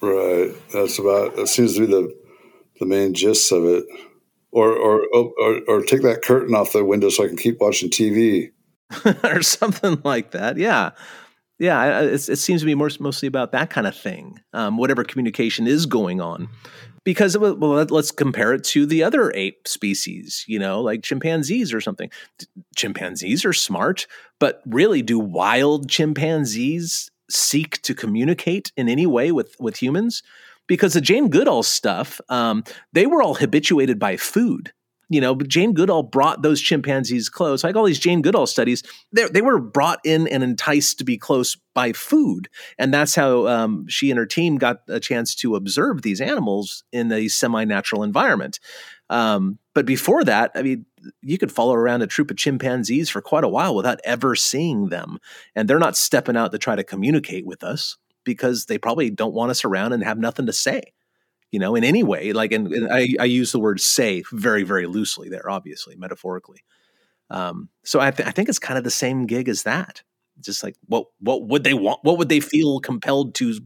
[0.01, 0.51] Right.
[0.74, 1.38] That's about.
[1.38, 2.13] That seems to be the
[2.82, 3.86] the main gist of it
[4.52, 7.89] or, or or or take that curtain off the window so I can keep watching
[7.89, 8.52] TV,
[9.24, 10.58] or something like that.
[10.58, 10.91] Yeah,
[11.60, 12.02] yeah.
[12.02, 14.39] It, it seems to be more, mostly about that kind of thing.
[14.54, 16.50] Um, whatever communication is going on,
[17.04, 20.45] because well, let's compare it to the other ape species.
[20.47, 22.10] You know, like chimpanzees or something.
[22.76, 24.08] Chimpanzees are smart,
[24.39, 30.24] but really, do wild chimpanzees seek to communicate in any way with with humans?
[30.70, 32.63] Because the Jane Goodall stuff, um,
[32.93, 34.72] they were all habituated by food.
[35.11, 37.63] You know, Jane Goodall brought those chimpanzees close.
[37.63, 41.57] Like all these Jane Goodall studies, they were brought in and enticed to be close
[41.74, 42.47] by food,
[42.78, 46.84] and that's how um, she and her team got a chance to observe these animals
[46.91, 48.59] in a semi-natural environment.
[49.09, 50.86] Um, but before that, I mean,
[51.22, 54.89] you could follow around a troop of chimpanzees for quite a while without ever seeing
[54.89, 55.17] them,
[55.55, 57.97] and they're not stepping out to try to communicate with us
[58.34, 60.94] because they probably don't want us around and have nothing to say
[61.52, 64.64] you know in any way like and, and I, I, use the word say very
[64.64, 66.64] very loosely there obviously metaphorically.
[67.32, 70.02] Um, so I, th- I think it's kind of the same gig as that
[70.40, 73.60] just like what what would they want what would they feel compelled to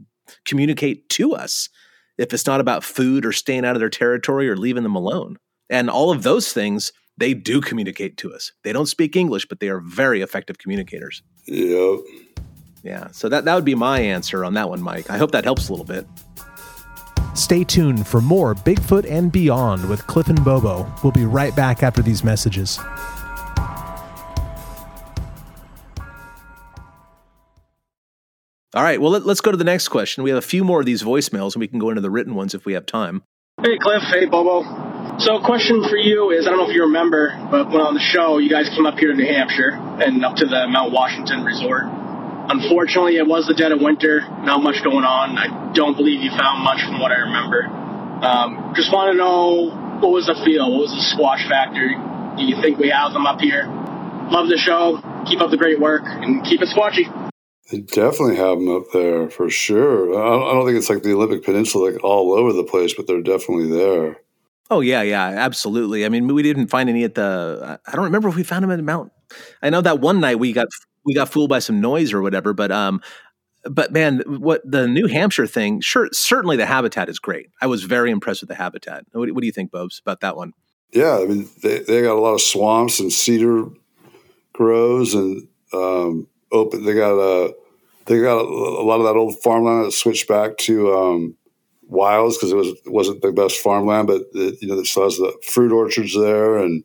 [0.46, 1.70] communicate to us
[2.18, 5.38] if it's not about food or staying out of their territory or leaving them alone?
[5.70, 8.52] And all of those things they do communicate to us.
[8.64, 11.22] They don't speak english but they are very effective communicators.
[11.48, 12.00] Yep
[12.84, 13.08] yeah.
[13.12, 15.10] So that, that would be my answer on that one, Mike.
[15.10, 16.06] I hope that helps a little bit.
[17.34, 20.92] Stay tuned for more Bigfoot and Beyond with Cliff and Bobo.
[21.04, 22.78] We'll be right back after these messages.
[28.76, 30.24] All right, well, let, us go to the next question.
[30.24, 32.34] We have a few more of these voicemails, and we can go into the written
[32.34, 33.22] ones if we have time.
[33.62, 34.02] Hey, Cliff.
[34.02, 34.64] Hey, Bobo.
[35.20, 38.00] So, question for you is I don't know if you remember, but when on the
[38.00, 39.70] show, you guys came up here to New Hampshire
[40.04, 42.03] and up to the Mount Washington Resort.
[42.50, 44.22] Unfortunately, it was the dead of winter.
[44.44, 45.38] Not much going on.
[45.38, 47.66] I don't believe you found much from what I remember.
[48.24, 50.72] Um, just want to know what was the feel?
[50.72, 51.88] What was the squatch factor?
[52.36, 53.68] Do you think we have them up here?
[54.32, 55.00] Love the show.
[55.28, 57.08] Keep up the great work and keep it squatchy.
[57.72, 60.14] They definitely have them up there for sure.
[60.14, 63.22] I don't think it's like the Olympic Peninsula, like all over the place, but they're
[63.22, 64.18] definitely there.
[64.70, 66.06] Oh yeah, yeah, absolutely.
[66.06, 67.80] I mean, we didn't find any at the.
[67.88, 69.12] I don't remember if we found them at the Mount.
[69.62, 70.68] I know that one night we got
[71.06, 72.54] we got fooled by some noise or whatever.
[72.54, 73.02] But um,
[73.70, 75.82] but man, what the New Hampshire thing?
[75.82, 77.50] Sure, certainly the habitat is great.
[77.62, 79.06] I was very impressed with the habitat.
[79.12, 80.54] What, what do you think, Bobs, about that one?
[80.92, 83.66] Yeah, I mean they they got a lot of swamps and cedar
[84.54, 86.86] grows and um, open.
[86.86, 87.54] They got a
[88.06, 91.36] they got a, a, lot of that old farmland that switched back to um,
[91.88, 95.18] wilds because it was wasn't the best farmland, but it, you know it still has
[95.18, 96.84] the fruit orchards there and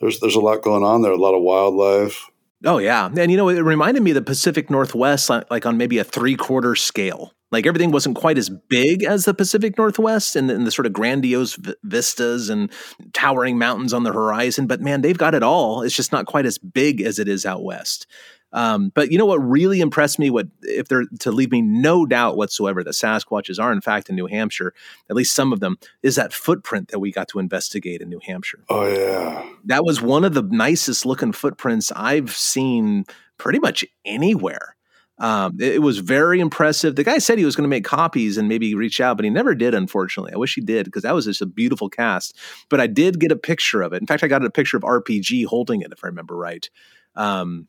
[0.00, 1.12] there's there's a lot going on there.
[1.12, 2.30] A lot of wildlife.
[2.64, 5.98] Oh yeah, and you know it reminded me of the Pacific Northwest, like on maybe
[5.98, 7.32] a three quarter scale.
[7.50, 10.92] Like everything wasn't quite as big as the Pacific Northwest and, and the sort of
[10.92, 12.70] grandiose v- vistas and
[13.12, 14.68] towering mountains on the horizon.
[14.68, 15.82] But man, they've got it all.
[15.82, 18.06] It's just not quite as big as it is out west.
[18.52, 20.30] Um, but you know what really impressed me?
[20.30, 24.16] What if they're to leave me no doubt whatsoever that Sasquatches are in fact in
[24.16, 24.74] New Hampshire,
[25.08, 28.20] at least some of them, is that footprint that we got to investigate in New
[28.24, 28.64] Hampshire.
[28.68, 33.04] Oh yeah, that was one of the nicest looking footprints I've seen
[33.38, 34.76] pretty much anywhere.
[35.20, 36.96] Um, it, it, was very impressive.
[36.96, 39.30] The guy said he was going to make copies and maybe reach out, but he
[39.30, 39.74] never did.
[39.74, 42.38] Unfortunately, I wish he did because that was just a beautiful cast.
[42.70, 44.00] But I did get a picture of it.
[44.00, 46.68] In fact, I got a picture of RPG holding it, if I remember right.
[47.16, 47.68] Um,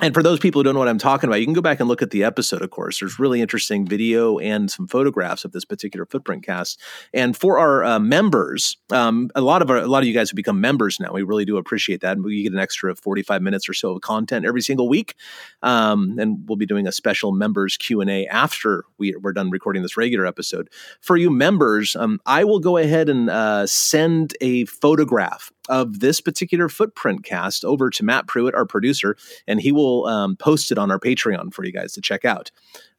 [0.00, 1.80] and for those people who don't know what I'm talking about, you can go back
[1.80, 3.00] and look at the episode, of course.
[3.00, 6.80] There's really interesting video and some photographs of this particular footprint cast.
[7.12, 10.30] And for our uh, members, um, a lot of our, a lot of you guys
[10.30, 11.12] have become members now.
[11.12, 12.12] We really do appreciate that.
[12.12, 15.14] And we get an extra 45 minutes or so of content every single week.
[15.62, 19.96] Um, and we'll be doing a special members Q&A after we, we're done recording this
[19.96, 20.68] regular episode.
[21.00, 26.20] For you members, um, I will go ahead and uh, send a photograph of this
[26.20, 29.16] particular footprint cast over to Matt Pruitt, our producer,
[29.46, 32.50] and he will um, post it on our Patreon for you guys to check out.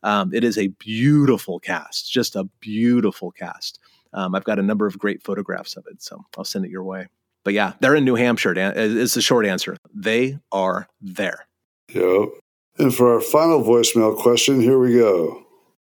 [0.01, 3.80] Um, it is a beautiful cast, just a beautiful cast.
[4.13, 6.84] Um, I've got a number of great photographs of it, so I'll send it your
[6.84, 7.07] way.
[7.43, 8.53] But yeah, they're in New Hampshire.
[8.55, 9.78] Is the short answer.
[9.93, 11.47] They are there.
[11.93, 12.30] Yep.
[12.78, 15.43] And for our final voicemail question, here we go.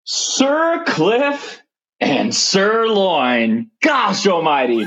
[0.04, 1.61] Sir Cliff
[2.02, 3.70] and sirloin.
[3.82, 4.86] Gosh almighty.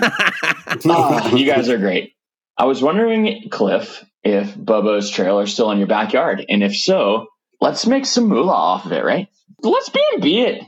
[0.85, 2.13] oh, you guys are great.
[2.59, 6.45] I was wondering, Cliff, if Bobo's trailer is still in your backyard.
[6.49, 7.29] And if so,
[7.61, 9.29] let's make some moolah off of it, right?
[9.63, 10.65] Let's B and B it.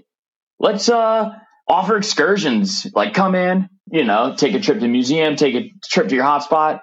[0.59, 1.33] Let's uh
[1.69, 2.87] offer excursions.
[2.95, 6.15] Like come in, you know, take a trip to the museum, take a trip to
[6.15, 6.81] your hotspot,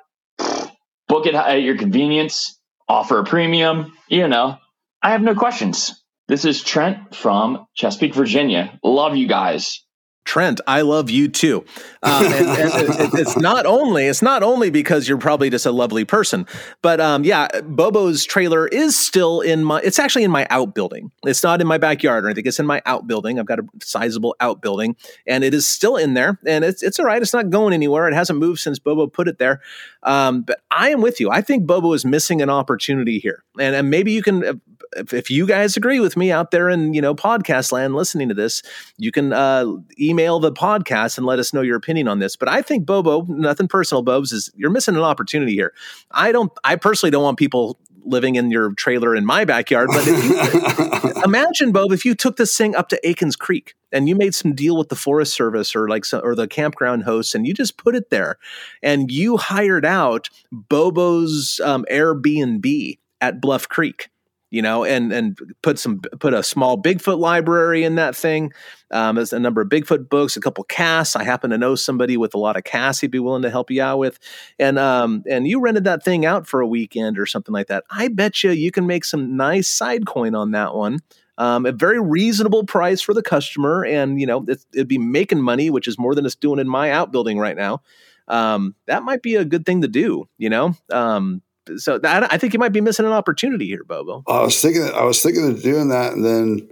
[1.07, 4.57] book it at your convenience, offer a premium, you know.
[5.01, 6.02] I have no questions.
[6.33, 8.79] This is Trent from Chesapeake, Virginia.
[8.83, 9.85] Love you guys.
[10.25, 11.63] Trent, I love you too.
[12.01, 16.05] Um, and, and it's not only it's not only because you're probably just a lovely
[16.05, 16.47] person,
[16.81, 19.79] but um, yeah, Bobo's trailer is still in my.
[19.83, 21.11] It's actually in my outbuilding.
[21.23, 22.47] It's not in my backyard or anything.
[22.47, 23.37] It's in my outbuilding.
[23.37, 24.95] I've got a sizable outbuilding,
[25.27, 26.39] and it is still in there.
[26.47, 27.21] And it's it's all right.
[27.21, 28.07] It's not going anywhere.
[28.07, 29.61] It hasn't moved since Bobo put it there.
[30.03, 31.31] Um, but I am with you.
[31.31, 34.61] I think Bobo is missing an opportunity here, and, and maybe you can
[34.95, 38.29] if, if, you guys agree with me out there in you know podcast land listening
[38.29, 38.61] to this,
[38.97, 39.65] you can uh,
[39.99, 42.35] email the podcast and let us know your opinion on this.
[42.35, 45.73] But I think Bobo, nothing personal, Bobs, is you're missing an opportunity here.
[46.11, 46.51] I don't.
[46.63, 49.89] I personally don't want people living in your trailer in my backyard.
[49.91, 54.15] But you, imagine, Bob, if you took this thing up to Aikens Creek and you
[54.15, 57.45] made some deal with the Forest Service or like some, or the campground hosts, and
[57.47, 58.37] you just put it there,
[58.81, 64.09] and you hired out Bobo's um, Airbnb at Bluff Creek
[64.53, 68.53] you know, and and put some put a small Bigfoot library in that thing.
[68.91, 71.15] Um, there's a number of Bigfoot books, a couple casts.
[71.15, 73.71] I happen to know somebody with a lot of casts he'd be willing to help
[73.71, 74.19] you out with,
[74.59, 77.83] and um, and you rented that thing out for a weekend or something like that.
[77.89, 80.99] I bet you you can make some nice side coin on that one.
[81.39, 85.41] Um, a very reasonable price for the customer, and you know it, would be making
[85.41, 87.81] money, which is more than it's doing in my outbuilding right now.
[88.27, 90.29] Um, that might be a good thing to do.
[90.37, 91.41] You know, um,
[91.77, 94.23] so that, I think you might be missing an opportunity here, Bobo.
[94.27, 96.69] I was thinking, I was thinking of doing that, and then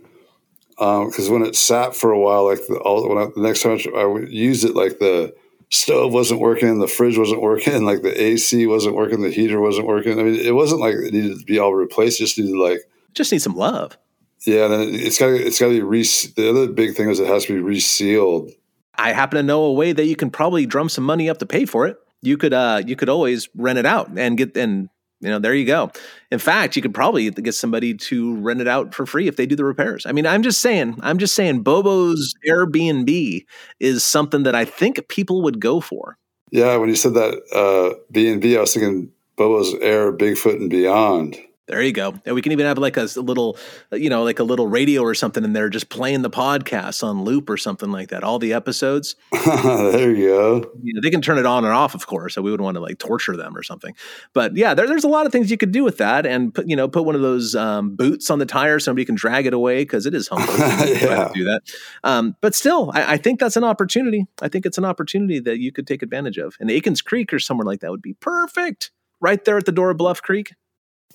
[0.81, 3.61] because um, when it sat for a while, like the, all, when I, the next
[3.61, 5.33] time I would use it, like the
[5.69, 9.87] stove wasn't working, the fridge wasn't working, like the AC wasn't working, the heater wasn't
[9.87, 10.19] working.
[10.19, 12.79] I mean, it wasn't like it needed to be all replaced; it just needed like
[13.13, 13.97] just need some love.
[14.45, 16.03] Yeah, then it's got it's got to be re.
[16.03, 18.51] The other big thing is it has to be resealed.
[18.95, 21.45] I happen to know a way that you can probably drum some money up to
[21.45, 24.89] pay for it you could uh you could always rent it out and get and
[25.19, 25.91] you know there you go.
[26.31, 29.45] In fact you could probably get somebody to rent it out for free if they
[29.45, 30.05] do the repairs.
[30.05, 33.45] I mean i'm just saying i'm just saying bobo's airbnb
[33.79, 36.17] is something that i think people would go for.
[36.51, 41.37] Yeah when you said that uh b&b i was thinking bobo's air bigfoot and beyond
[41.71, 42.13] there you go.
[42.25, 43.57] And we can even have like a, little,
[43.93, 47.23] you know, like a little radio or something in there, just playing the podcast on
[47.23, 48.25] loop or something like that.
[48.25, 49.15] All the episodes.
[49.31, 50.71] there you go.
[50.83, 52.35] You know, they can turn it on and off, of course.
[52.35, 53.95] So we wouldn't want to like torture them or something.
[54.33, 56.67] But yeah, there, there's a lot of things you could do with that, and put,
[56.67, 59.45] you know, put one of those um, boots on the tire, so somebody can drag
[59.45, 60.53] it away because it is humble.
[60.57, 61.31] yeah.
[61.33, 61.61] do that.
[62.03, 64.25] Um, but still, I, I think that's an opportunity.
[64.41, 66.57] I think it's an opportunity that you could take advantage of.
[66.59, 68.91] And Aikens Creek or somewhere like that would be perfect.
[69.21, 70.51] Right there at the door of Bluff Creek.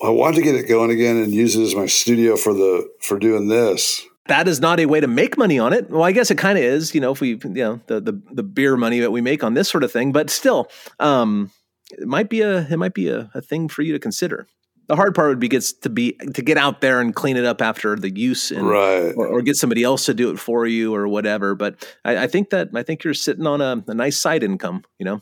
[0.01, 2.89] I wanted to get it going again and use it as my studio for the
[3.01, 4.05] for doing this.
[4.27, 5.89] That is not a way to make money on it.
[5.89, 8.21] Well, I guess it kind of is, you know, if we, you know, the, the
[8.31, 10.11] the beer money that we make on this sort of thing.
[10.11, 10.69] But still,
[10.99, 11.51] um,
[11.91, 14.47] it might be a it might be a, a thing for you to consider.
[14.87, 17.45] The hard part would be gets to be to get out there and clean it
[17.45, 19.13] up after the use, and, right?
[19.15, 21.55] Or, or, get somebody else to do it for you, or whatever.
[21.55, 24.83] But I, I think that I think you're sitting on a, a nice side income.
[24.97, 25.21] You know,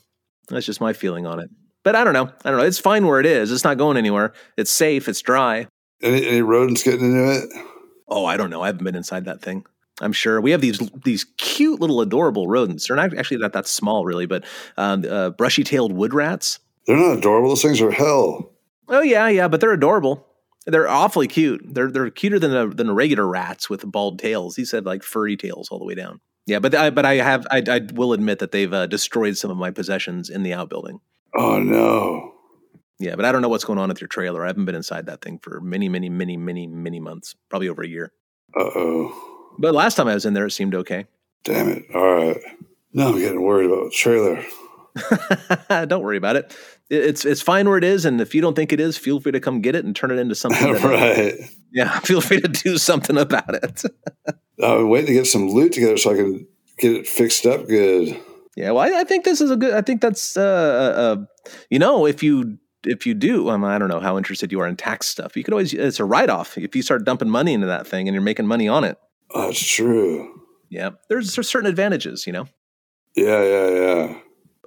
[0.50, 1.50] that's just my feeling on it.
[1.86, 2.30] But I don't know.
[2.44, 2.66] I don't know.
[2.66, 3.52] It's fine where it is.
[3.52, 4.34] It's not going anywhere.
[4.58, 5.08] It's safe.
[5.08, 5.68] It's dry.
[6.02, 7.50] Any, any rodents getting into it?
[8.08, 8.64] Oh, I don't know.
[8.64, 9.66] I haven't been inside that thing.
[10.02, 12.88] I'm sure we have these these cute little adorable rodents.
[12.88, 14.44] They're not actually not that small, really, but
[14.78, 16.60] um, uh, brushy tailed wood rats.
[16.88, 17.50] They're not adorable.
[17.50, 18.52] Those things are hell.
[18.90, 20.28] Oh yeah, yeah, but they're adorable.
[20.66, 21.62] They're awfully cute.
[21.66, 24.56] They're they're cuter than a, than regular rats with bald tails.
[24.56, 26.20] These have like furry tails all the way down.
[26.48, 29.52] Yeah, but I, but I have I, I will admit that they've uh, destroyed some
[29.52, 31.00] of my possessions in the outbuilding.
[31.38, 32.34] Oh no.
[33.00, 34.44] Yeah, but I don't know what's going on with your trailer.
[34.44, 37.84] I haven't been inside that thing for many, many, many, many, many months, probably over
[37.84, 38.14] a year.
[38.58, 39.52] Uh oh.
[39.60, 41.06] But last time I was in there, it seemed okay.
[41.44, 41.84] Damn it.
[41.94, 42.42] All right.
[42.94, 44.46] Now I'm getting worried about the trailer.
[45.88, 46.56] don't worry about it.
[46.90, 49.32] It's it's fine where it is, and if you don't think it is, feel free
[49.32, 50.76] to come get it and turn it into something.
[50.84, 51.36] Right.
[51.72, 53.84] Yeah, feel free to do something about it.
[54.64, 58.18] I'm waiting to get some loot together so I can get it fixed up good.
[58.56, 59.74] Yeah, well, I, I think this is a good.
[59.74, 61.26] I think that's uh, uh, uh
[61.70, 64.68] you know, if you if you do, um, I don't know how interested you are
[64.68, 65.36] in tax stuff.
[65.36, 68.08] You could always it's a write off if you start dumping money into that thing
[68.08, 68.98] and you're making money on it.
[69.34, 70.42] That's true.
[70.70, 72.48] Yeah, there's, there's certain advantages, you know.
[73.16, 74.18] Yeah, yeah, yeah.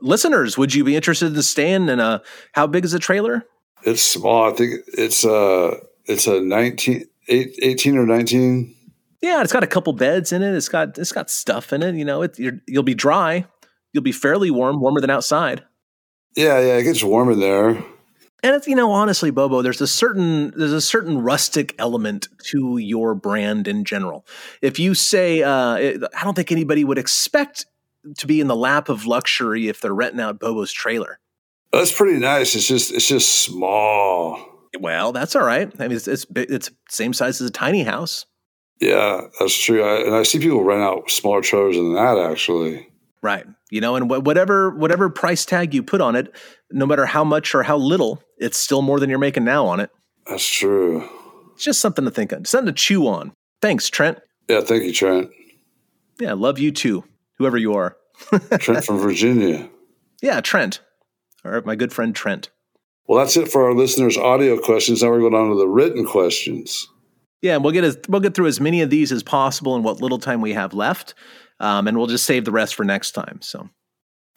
[0.01, 1.89] Listeners, would you be interested in staying?
[1.89, 2.21] And uh,
[2.53, 3.45] how big is the trailer?
[3.85, 4.51] It's small.
[4.51, 8.75] I think it's uh it's a 19, 18 or nineteen.
[9.21, 10.55] Yeah, it's got a couple beds in it.
[10.55, 11.95] It's got it's got stuff in it.
[11.95, 13.47] You know, it, you'll be dry.
[13.93, 15.65] You'll be fairly warm, warmer than outside.
[16.37, 17.83] Yeah, yeah, it gets warmer there.
[18.43, 22.79] And it's you know honestly bobo there's a certain there's a certain rustic element to
[22.79, 24.25] your brand in general.
[24.63, 27.67] If you say uh, i don't think anybody would expect
[28.17, 31.19] to be in the lap of luxury if they're renting out bobo's trailer.
[31.73, 32.55] That's pretty nice.
[32.55, 34.39] It's just it's just small.
[34.79, 35.73] Well that's all right.
[35.81, 38.25] I mean it's it's, it's same size as a tiny house.
[38.81, 39.83] Yeah that's true.
[39.83, 42.89] I, and i see people rent out smaller trailers than that actually
[43.23, 43.47] Right.
[43.71, 46.35] You know, and whatever whatever price tag you put on it,
[46.71, 49.81] no matter how much or how little, it's still more than you're making now on
[49.81, 49.91] it.
[50.27, 51.09] That's true.
[51.55, 53.33] It's just something to think on, something to chew on.
[53.61, 54.19] Thanks, Trent.
[54.49, 55.31] Yeah, thank you, Trent.
[56.21, 57.05] Yeah, love you too,
[57.39, 57.97] whoever you are.
[58.59, 59.69] Trent from Virginia.
[60.23, 60.81] Yeah, Trent.
[61.45, 62.51] All right, my good friend Trent.
[63.07, 65.03] Well, that's it for our listeners' audio questions.
[65.03, 66.87] Now we're going on to the written questions.
[67.41, 69.83] Yeah, and we'll get as, we'll get through as many of these as possible in
[69.83, 71.15] what little time we have left
[71.61, 73.41] um, and we'll just save the rest for next time.
[73.43, 73.69] So,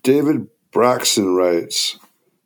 [0.03, 1.97] David Braxton writes,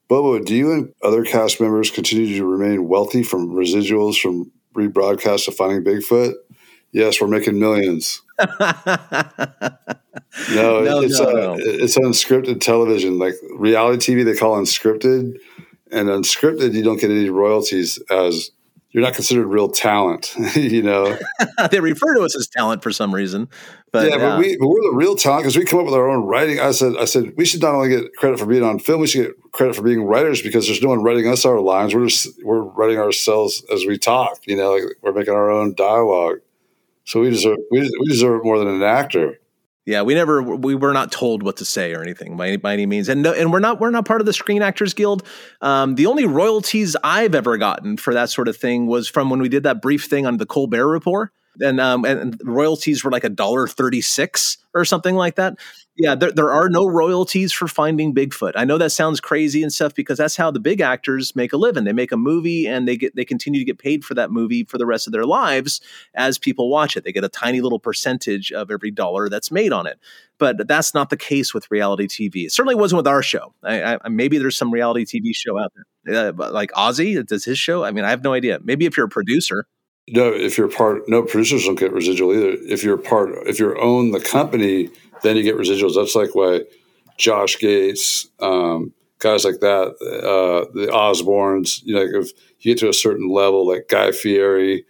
[0.08, 5.48] Bobo, do you and other cast members continue to remain wealthy from residuals from rebroadcast
[5.48, 6.34] of Finding Bigfoot?
[6.92, 8.22] Yes, we're making millions.
[8.40, 8.46] no,
[10.50, 11.56] no, it's no, uh, no.
[11.58, 14.24] it's unscripted television, like reality TV.
[14.24, 15.38] They call unscripted,
[15.92, 18.52] and unscripted, you don't get any royalties as
[18.96, 21.18] you're not considered real talent, you know.
[21.70, 23.50] they refer to us as talent for some reason,
[23.92, 25.96] but yeah, but, uh, we, but we're the real talent because we come up with
[25.96, 26.62] our own writing.
[26.62, 29.08] I said, I said we should not only get credit for being on film, we
[29.08, 31.94] should get credit for being writers because there's no one writing us our lines.
[31.94, 34.40] We're just we're writing ourselves as we talk.
[34.46, 36.38] You know, like we're making our own dialogue.
[37.04, 39.42] So we deserve we, we deserve more than an actor.
[39.86, 42.74] Yeah, we never we were not told what to say or anything by any, by
[42.74, 45.22] any means, and no, and we're not we're not part of the Screen Actors Guild.
[45.62, 49.42] Um, the only royalties I've ever gotten for that sort of thing was from when
[49.42, 51.32] we did that brief thing on the Colbert Report,
[51.62, 55.58] and um, and royalties were like a dollar thirty six or something like that
[55.98, 58.52] yeah, there, there are no royalties for finding Bigfoot.
[58.56, 61.58] I know that sounds crazy and stuff because that's how the big actors make a
[61.58, 61.86] living.
[61.86, 64.66] They make a movie and they get they continue to get paid for that movie
[64.66, 65.80] for the rest of their lives
[66.14, 67.06] as people watch it.
[67.06, 69.98] They get a tiny little percentage of every dollar that's made on it.
[70.38, 72.46] But that's not the case with reality TV.
[72.46, 73.54] It certainly wasn't with our show.
[73.64, 75.72] I, I, maybe there's some reality TV show out
[76.04, 77.26] there, uh, like Ozzy.
[77.26, 77.86] Does his show?
[77.86, 78.60] I mean, I have no idea.
[78.62, 79.66] Maybe if you're a producer.
[80.08, 82.58] No, if you're part, no producers don't get residual either.
[82.62, 84.90] If you're part, if you own the company
[85.26, 85.96] then you get residuals.
[85.96, 86.62] That's like why
[87.18, 92.90] Josh Gates, um, guys like that, uh, the Osbournes, you know, if you get to
[92.90, 94.86] a certain level, like Guy Fieri,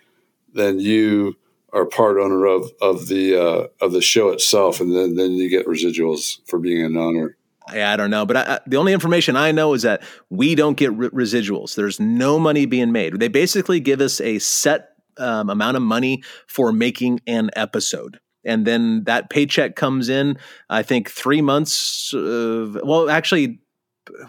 [0.53, 1.36] then you
[1.74, 5.49] are part owner of of the uh, of the show itself, and then then you
[5.49, 7.38] get residuals for being an owner.
[7.74, 10.78] Yeah, I don't know, but I, the only information I know is that we don't
[10.78, 11.76] get re- residuals.
[11.76, 13.20] There's no money being made.
[13.20, 18.66] They basically give us a set um, amount of money for making an episode and
[18.66, 20.38] then that paycheck comes in.
[20.70, 22.13] I think three months.
[22.13, 23.59] Uh, well, actually,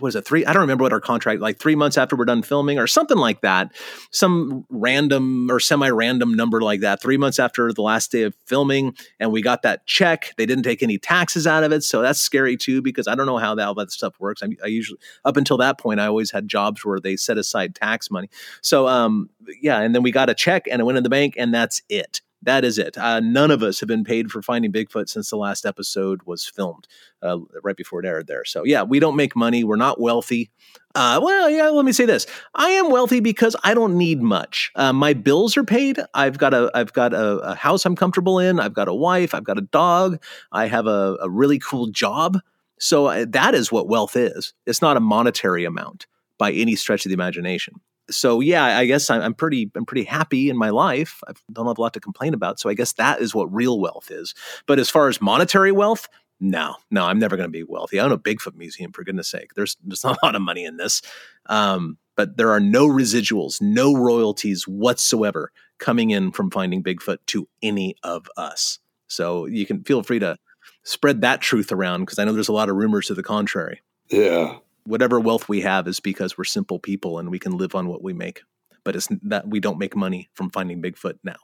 [0.00, 0.44] was it three?
[0.44, 3.18] I don't remember what our contract like three months after we're done filming or something
[3.18, 3.72] like that.
[4.10, 7.00] Some random or semi-random number like that.
[7.00, 10.32] Three months after the last day of filming, and we got that check.
[10.36, 13.26] They didn't take any taxes out of it, so that's scary too because I don't
[13.26, 14.42] know how that, all that stuff works.
[14.42, 17.74] I, I usually up until that point, I always had jobs where they set aside
[17.74, 18.28] tax money.
[18.62, 21.34] So um, yeah, and then we got a check and it went in the bank,
[21.36, 22.96] and that's it that is it.
[22.96, 26.46] Uh, none of us have been paid for finding Bigfoot since the last episode was
[26.46, 26.86] filmed,
[27.20, 28.44] uh, right before it aired there.
[28.44, 29.64] So yeah, we don't make money.
[29.64, 30.50] We're not wealthy.
[30.94, 31.68] Uh, well, yeah.
[31.68, 34.70] Let me say this: I am wealthy because I don't need much.
[34.76, 36.00] Uh, my bills are paid.
[36.14, 38.60] I've got a I've got a, a, house I'm comfortable in.
[38.60, 39.34] I've got a wife.
[39.34, 40.22] I've got a dog.
[40.52, 42.38] I have a, a really cool job.
[42.78, 44.54] So uh, that is what wealth is.
[44.66, 46.06] It's not a monetary amount
[46.38, 47.80] by any stretch of the imagination
[48.10, 51.20] so yeah, I guess I'm pretty I'm pretty happy in my life.
[51.26, 52.60] I don't have a lot to complain about.
[52.60, 54.34] So I guess that is what real wealth is.
[54.66, 57.98] But as far as monetary wealth, no, no, I'm never going to be wealthy.
[57.98, 59.54] I own a Bigfoot museum for goodness sake.
[59.54, 61.02] There's there's not a lot of money in this.
[61.46, 67.46] Um, but there are no residuals, no royalties whatsoever coming in from finding Bigfoot to
[67.62, 68.78] any of us.
[69.06, 70.38] So you can feel free to
[70.82, 73.82] spread that truth around because I know there's a lot of rumors to the contrary.
[74.08, 74.58] Yeah.
[74.86, 78.02] Whatever wealth we have is because we're simple people and we can live on what
[78.02, 78.42] we make.
[78.84, 81.36] But it's that we don't make money from finding Bigfoot now.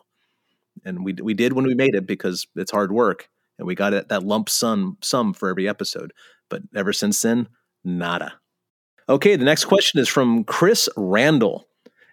[0.84, 3.28] And we we did when we made it because it's hard work
[3.59, 6.12] and we got it that lump sum sum for every episode.
[6.49, 7.49] But ever since then,
[7.84, 8.34] nada.
[9.09, 11.66] Okay, the next question is from Chris Randall.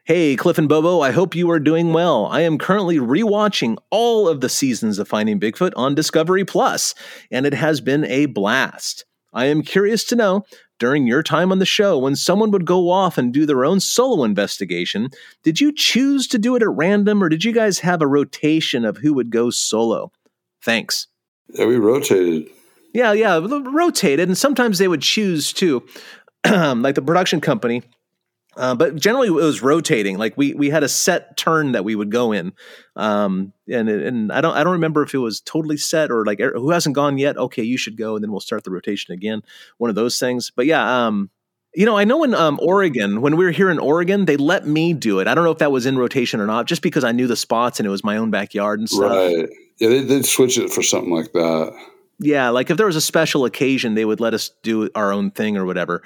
[0.06, 2.26] Hey, Cliff and Bobo, I hope you are doing well.
[2.26, 6.96] I am currently rewatching all of the seasons of Finding Bigfoot on Discovery Plus,
[7.30, 9.06] and it has been a blast.
[9.34, 10.46] I am curious to know
[10.80, 13.80] during your time on the show, when someone would go off and do their own
[13.80, 15.10] solo investigation,
[15.44, 18.86] did you choose to do it at random or did you guys have a rotation
[18.86, 20.12] of who would go solo?
[20.62, 21.08] Thanks.
[21.50, 22.50] Yeah, we rotated.
[22.94, 24.28] Yeah, yeah, rotated.
[24.28, 25.86] And sometimes they would choose too.
[26.46, 27.84] like the production company
[28.60, 30.18] uh, but generally, it was rotating.
[30.18, 32.52] Like we we had a set turn that we would go in,
[32.98, 36.42] um, and and I don't I don't remember if it was totally set or like
[36.42, 37.38] er, who hasn't gone yet.
[37.38, 39.44] Okay, you should go, and then we'll start the rotation again.
[39.78, 40.52] One of those things.
[40.54, 41.30] But yeah, um,
[41.74, 44.68] you know, I know in um, Oregon when we were here in Oregon, they let
[44.68, 45.28] me do it.
[45.28, 47.38] I don't know if that was in rotation or not, just because I knew the
[47.38, 49.12] spots and it was my own backyard and stuff.
[49.12, 49.48] Right.
[49.78, 51.74] Yeah, they did switch it for something like that.
[52.22, 55.32] Yeah, like if there was a special occasion, they would let us do our own
[55.32, 56.04] thing or whatever.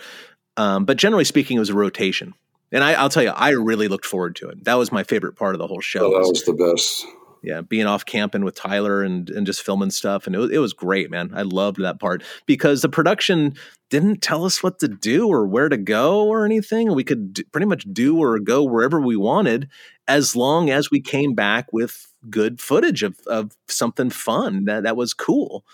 [0.57, 2.33] Um, but generally speaking, it was a rotation.
[2.71, 4.63] And I, will tell you, I really looked forward to it.
[4.65, 6.13] That was my favorite part of the whole show.
[6.13, 7.05] Oh, that was the best.
[7.43, 10.59] Yeah, being off camping with Tyler and and just filming stuff, and it was, it
[10.59, 11.31] was great, man.
[11.35, 13.55] I loved that part because the production
[13.89, 16.95] didn't tell us what to do or where to go or anything.
[16.95, 19.67] We could pretty much do or go wherever we wanted,
[20.07, 24.95] as long as we came back with good footage of of something fun that that
[24.95, 25.65] was cool.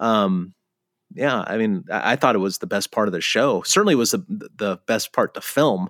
[0.00, 0.52] Um,
[1.14, 3.62] yeah, I mean, I, I thought it was the best part of the show.
[3.62, 4.24] Certainly, was the
[4.56, 5.88] the best part to film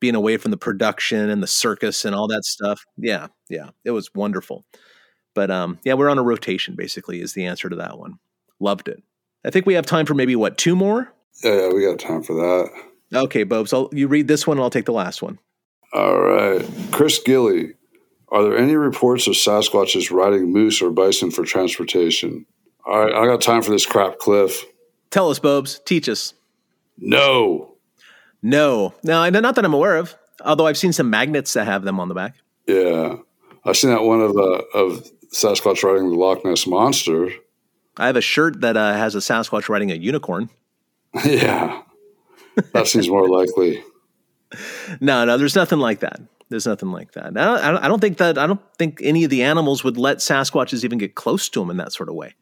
[0.00, 2.84] being away from the production and the circus and all that stuff.
[2.96, 4.64] Yeah, yeah, it was wonderful.
[5.34, 6.74] But um, yeah, we're on a rotation.
[6.76, 8.18] Basically, is the answer to that one.
[8.60, 9.02] Loved it.
[9.44, 11.12] I think we have time for maybe what two more.
[11.42, 12.70] Yeah, yeah we got time for that.
[13.14, 13.68] Okay, Bob.
[13.68, 15.38] So you read this one, and I'll take the last one.
[15.94, 17.74] All right, Chris Gilly.
[18.30, 22.44] Are there any reports of Sasquatches riding moose or bison for transportation?
[22.88, 24.64] All right, I got time for this crap, Cliff.
[25.10, 25.78] Tell us, Bobes.
[25.84, 26.32] Teach us.
[26.96, 27.74] No.
[28.42, 30.16] No, no, not that I'm aware of.
[30.42, 32.36] Although I've seen some magnets that have them on the back.
[32.66, 33.16] Yeah,
[33.64, 37.30] I've seen that one of the of Sasquatch riding the Loch Ness monster.
[37.98, 40.48] I have a shirt that uh, has a Sasquatch riding a unicorn.
[41.24, 41.82] yeah,
[42.72, 43.82] that seems more likely.
[45.00, 46.20] No, no, there's nothing like that.
[46.48, 47.36] There's nothing like that.
[47.36, 50.18] I don't, I don't think that I don't think any of the animals would let
[50.18, 52.34] Sasquatches even get close to them in that sort of way.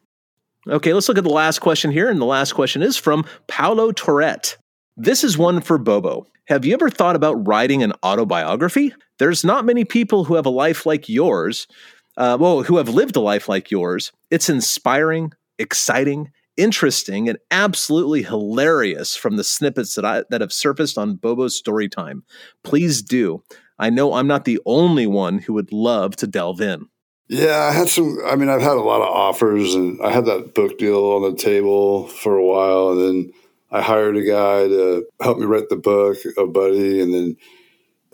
[0.68, 3.92] Okay, let's look at the last question here, and the last question is from Paulo
[3.92, 4.56] Tourette.
[4.96, 6.26] This is one for Bobo.
[6.48, 8.92] Have you ever thought about writing an autobiography?
[9.20, 11.68] There's not many people who have a life like yours,
[12.16, 14.10] uh, well, who have lived a life like yours.
[14.32, 20.98] It's inspiring, exciting, interesting, and absolutely hilarious from the snippets that I that have surfaced
[20.98, 22.22] on Bobo's Storytime.
[22.64, 23.40] Please do.
[23.78, 26.88] I know I'm not the only one who would love to delve in.
[27.28, 28.18] Yeah, I had some.
[28.24, 31.22] I mean, I've had a lot of offers, and I had that book deal on
[31.22, 33.32] the table for a while, and then
[33.70, 37.36] I hired a guy to help me write the book, a buddy, and then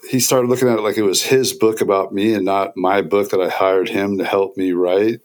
[0.08, 3.02] he started looking at it like it was his book about me and not my
[3.02, 5.20] book that I hired him to help me write.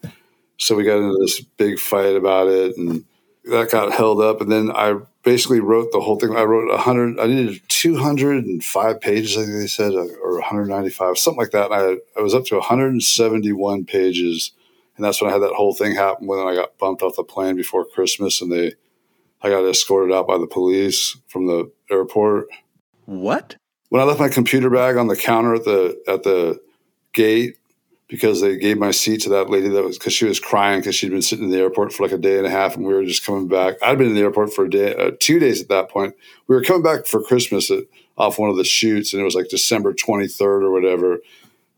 [0.57, 3.05] So we got into this big fight about it, and
[3.45, 4.41] that got held up.
[4.41, 4.97] And then I
[5.27, 6.33] basically wrote the whole thing.
[6.37, 11.37] I wrote 100, I needed 205 pages, I think they said, uh, or 195, something
[11.37, 11.69] like that.
[11.69, 14.53] And I, I was up to 171 pages.
[14.95, 17.25] And that's when I had that whole thing happen when I got bumped off the
[17.25, 18.75] plane before Christmas and they
[19.41, 22.47] I got escorted out by the police from the airport.
[23.05, 23.57] What?
[23.89, 26.61] When I left my computer bag on the counter at the at the
[27.11, 27.56] gate
[28.07, 30.95] because they gave my seat to that lady that was because she was crying because
[30.95, 32.93] she'd been sitting in the airport for like a day and a half and we
[32.93, 33.75] were just coming back.
[33.83, 36.15] I'd been in the airport for a day, uh, two days at that point.
[36.47, 37.83] We were coming back for Christmas at,
[38.17, 41.19] off one of the shoots and it was like December 23rd or whatever.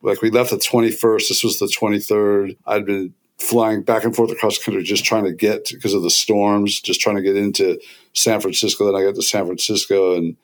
[0.02, 1.30] Like we left the 21st.
[1.30, 2.58] This was the 23rd.
[2.68, 6.04] I'd been flying back and forth across the country just trying to get because of
[6.04, 7.80] the storms, just trying to get into
[8.14, 8.86] San Francisco.
[8.86, 10.36] Then I got to San Francisco and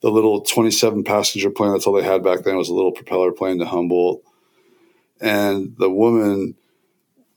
[0.00, 3.32] the little 27 passenger plane, that's all they had back then, was a little propeller
[3.32, 4.22] plane to Humboldt.
[5.20, 6.54] And the woman,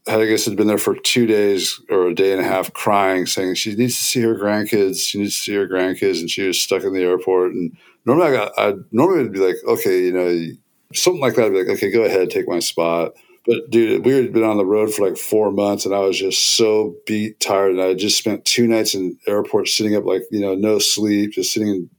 [0.07, 3.25] I guess, had been there for two days or a day and a half crying,
[3.25, 5.07] saying she needs to see her grandkids.
[5.07, 6.19] She needs to see her grandkids.
[6.19, 7.51] And she was stuck in the airport.
[7.53, 7.75] And
[8.05, 10.55] normally I got, I normally would be like, okay, you know,
[10.93, 11.45] something like that.
[11.45, 13.13] I'd be like, okay, go ahead, take my spot.
[13.45, 16.17] But dude, we had been on the road for like four months, and I was
[16.17, 20.21] just so beat, tired, and I just spent two nights in airport, sitting up like
[20.31, 21.89] you know, no sleep, just sitting in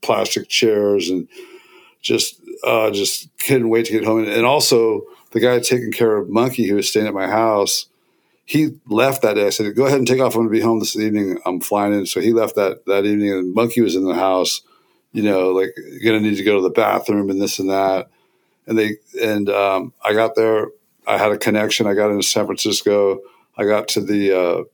[0.00, 1.28] plastic chairs and
[2.00, 4.20] just uh, just couldn't wait to get home.
[4.20, 5.02] And, and also
[5.32, 7.86] the guy taking care of Monkey who was staying at my house,
[8.44, 9.46] he left that day.
[9.46, 10.34] I said, "Go ahead and take off.
[10.34, 11.38] I'm going to be home this evening.
[11.44, 14.62] I'm flying in." So he left that that evening, and Monkey was in the house.
[15.12, 15.74] You know, like
[16.04, 18.08] going to need to go to the bathroom and this and that.
[18.66, 20.68] And they and um, I got there.
[21.06, 21.86] I had a connection.
[21.86, 23.20] I got into San Francisco.
[23.56, 24.64] I got to the uh,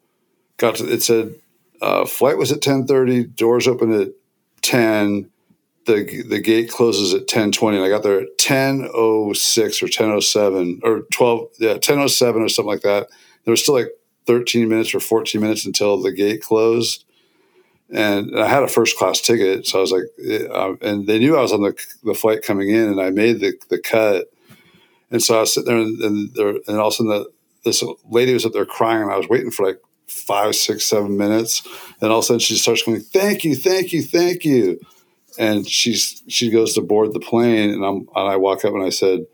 [0.57, 0.93] got to.
[0.93, 1.35] It said
[1.81, 3.25] uh, flight was at ten thirty.
[3.25, 4.09] Doors open at
[4.61, 5.31] ten
[5.89, 9.83] the the gate closes at ten twenty, and I got there at ten oh six
[9.83, 13.09] or ten oh seven or twelve, yeah, ten oh seven or something like that.
[13.45, 13.89] There was still like
[14.27, 17.05] thirteen minutes or fourteen minutes until the gate closed,
[17.91, 20.05] and I had a first class ticket, so I was like,
[20.51, 21.75] uh, and they knew I was on the
[22.05, 24.31] the flight coming in, and I made the the cut,
[25.11, 27.31] and so I was sitting there, and and, there, and all of a sudden the,
[27.65, 31.17] this lady was up there crying, and I was waiting for like five, six, seven
[31.17, 31.67] minutes,
[32.01, 34.79] and all of a sudden she starts going, "Thank you, thank you, thank you."
[35.39, 38.83] And she's she goes to board the plane, and I'm and I walk up and
[38.83, 39.25] I said,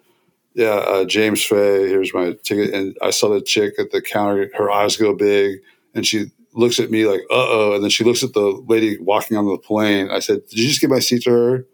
[0.52, 4.50] "Yeah, uh, James Fay, here's my ticket." And I saw the chick at the counter;
[4.54, 5.60] her eyes go big,
[5.94, 8.98] and she looks at me like, "Uh oh," and then she looks at the lady
[8.98, 10.10] walking on the plane.
[10.10, 11.66] I said, "Did you just give my seat to her?"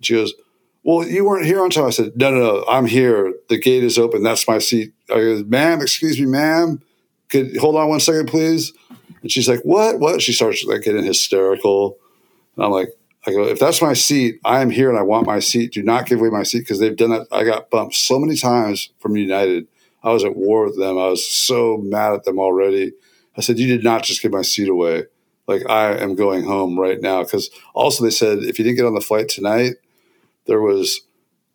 [0.00, 0.32] She goes,
[0.82, 3.34] "Well, you weren't here on time." I said, "No, no, no, I'm here.
[3.50, 4.22] The gate is open.
[4.22, 6.80] That's my seat." I go, "Ma'am, excuse me, ma'am,
[7.28, 8.72] could hold on one second, please?"
[9.20, 10.00] And she's like, "What?
[10.00, 11.98] What?" She starts like getting hysterical,
[12.56, 12.88] and I'm like
[13.26, 15.72] I go, if that's my seat, I am here and I want my seat.
[15.72, 17.26] Do not give away my seat because they've done that.
[17.32, 19.66] I got bumped so many times from United.
[20.02, 20.96] I was at war with them.
[20.96, 22.92] I was so mad at them already.
[23.36, 25.04] I said, you did not just give my seat away.
[25.48, 27.24] Like I am going home right now.
[27.24, 29.74] Because also they said if you didn't get on the flight tonight,
[30.46, 31.00] there was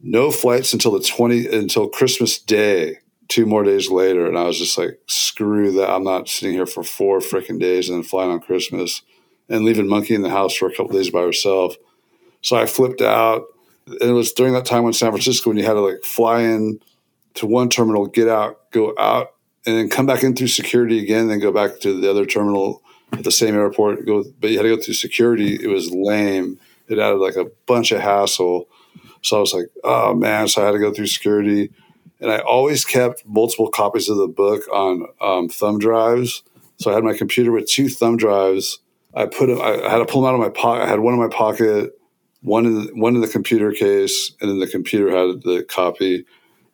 [0.02, 2.98] no flights until the 20 until Christmas Day,
[3.30, 4.28] two more days later.
[4.28, 5.90] And I was just like, screw that.
[5.90, 9.02] I'm not sitting here for four freaking days and then flying on Christmas
[9.52, 11.76] and leaving Monkey in the house for a couple days by herself.
[12.42, 13.44] So I flipped out.
[13.86, 16.42] And it was during that time in San Francisco when you had to like fly
[16.42, 16.80] in
[17.36, 19.34] to one terminal, get out, go out,
[19.66, 22.82] and then come back in through security again, then go back to the other terminal
[23.12, 24.06] at the same airport.
[24.06, 25.56] Go, but you had to go through security.
[25.62, 26.60] It was lame.
[26.88, 28.70] It added like a bunch of hassle.
[29.22, 30.48] So I was like, oh man.
[30.48, 31.72] So I had to go through security.
[32.22, 36.44] And I always kept multiple copies of the book on um, thumb drives.
[36.78, 38.80] So I had my computer with two thumb drives
[39.14, 40.84] I put them, I had to pull them out of my pocket.
[40.84, 41.92] I had one in my pocket,
[42.42, 46.26] one in the, one in the computer case, and then the computer had the copy.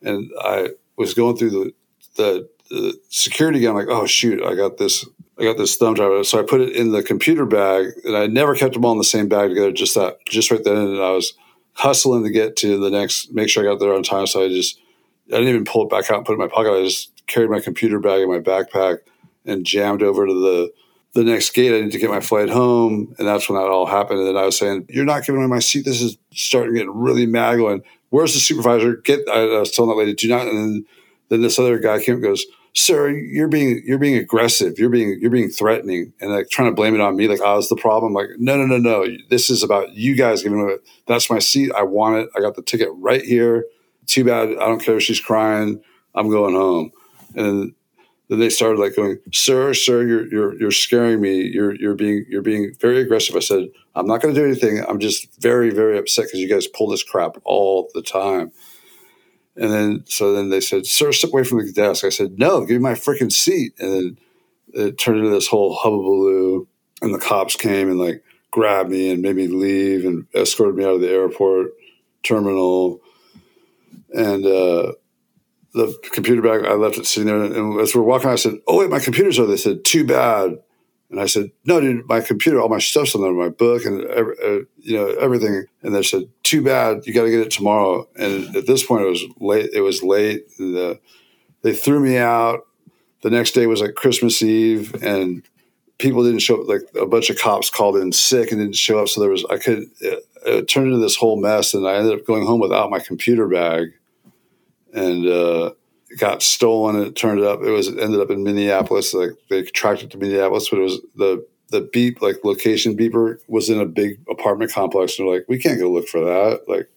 [0.01, 1.73] And I was going through the,
[2.15, 3.71] the, the security again.
[3.71, 5.05] I'm like, oh shoot, I got this,
[5.39, 6.25] I got this thumb drive.
[6.27, 8.97] So I put it in the computer bag, and I never kept them all in
[8.97, 9.71] the same bag together.
[9.71, 11.33] Just that, just right then, and I was
[11.73, 14.27] hustling to get to the next, make sure I got there on time.
[14.27, 14.79] So I just,
[15.27, 16.71] I didn't even pull it back out and put it in my pocket.
[16.71, 18.99] I just carried my computer bag in my backpack
[19.45, 20.71] and jammed over to the
[21.17, 23.15] the next gate, I need to get my flight home.
[23.17, 24.19] And that's when that all happened.
[24.19, 25.83] And then I was saying, You're not giving me my seat.
[25.83, 28.97] This is starting to get really mad going, Where's the supervisor?
[28.97, 30.85] Get I, I was telling that lady, do not and then,
[31.29, 32.45] then this other guy came and goes,
[32.75, 34.77] Sir, you're being you're being aggressive.
[34.77, 37.55] You're being you're being threatening and like trying to blame it on me, like I
[37.55, 38.13] was the problem.
[38.13, 39.07] Like, no, no, no, no.
[39.29, 40.75] This is about you guys giving me
[41.07, 41.71] that's my seat.
[41.75, 42.29] I want it.
[42.35, 43.65] I got the ticket right here.
[44.05, 44.49] Too bad.
[44.49, 45.81] I don't care if she's crying.
[46.13, 46.91] I'm going home.
[47.35, 47.73] And
[48.29, 51.43] then they started like going, "Sir, sir, you're you're you're scaring me.
[51.43, 54.83] You're you're being you're being very aggressive." I said, "I'm not going to do anything.
[54.87, 58.51] I'm just very very upset because you guys pull this crap all the time."
[59.55, 62.61] And then so then they said, "Sir, step away from the desk." I said, "No,
[62.61, 64.17] give me my freaking seat." And then
[64.73, 66.67] it turned into this whole hubbubaloo,
[67.01, 70.83] and the cops came and like grabbed me and made me leave and escorted me
[70.83, 71.67] out of the airport
[72.23, 73.01] terminal.
[74.13, 74.93] And uh,
[75.77, 76.65] the computer bag.
[76.65, 79.39] I left it sitting there, and as we're walking, I said, "Oh wait, my computer's
[79.39, 80.57] over." They said, "Too bad."
[81.09, 84.03] And I said, "No, dude, my computer, all my stuff's on there, my book, and
[84.03, 88.07] uh, you know everything." And they said, "Too bad, you got to get it tomorrow."
[88.15, 89.69] And at this point, it was late.
[89.73, 90.45] It was late.
[90.57, 90.95] The, uh,
[91.61, 92.67] they threw me out.
[93.23, 95.43] The next day was like Christmas Eve, and
[95.97, 96.67] people didn't show up.
[96.67, 99.07] Like a bunch of cops called in sick and didn't show up.
[99.07, 101.87] So there was I could it, it uh, uh, turned into this whole mess, and
[101.87, 103.93] I ended up going home without my computer bag
[104.93, 105.71] and uh,
[106.17, 106.95] got stolen.
[106.95, 109.13] And it turned up it was it ended up in Minneapolis.
[109.13, 113.39] Like they tracked it to Minneapolis, but it was the the beep like location beeper
[113.47, 115.17] was in a big apartment complex.
[115.17, 116.61] And they're like, we can't go look for that.
[116.67, 116.89] Like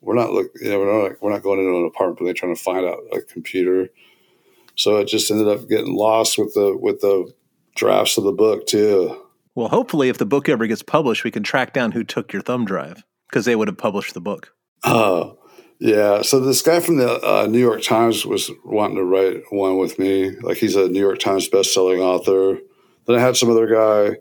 [0.00, 2.18] we're not look you know we're not we're not going into an apartment.
[2.18, 3.90] But they're trying to find out a computer.
[4.74, 7.32] So it just ended up getting lost with the with the
[7.74, 9.22] drafts of the book too.
[9.54, 12.42] Well, hopefully, if the book ever gets published, we can track down who took your
[12.42, 14.52] thumb drive because they would have published the book.
[14.84, 15.38] Oh,
[15.78, 16.22] yeah.
[16.22, 19.98] So this guy from the uh, New York Times was wanting to write one with
[19.98, 20.30] me.
[20.40, 22.58] Like he's a New York Times best-selling author.
[23.06, 24.18] Then I had some other guy,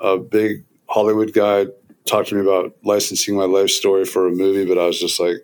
[0.00, 1.66] a big Hollywood guy,
[2.04, 5.20] talked to me about licensing my life story for a movie, but I was just
[5.20, 5.36] like,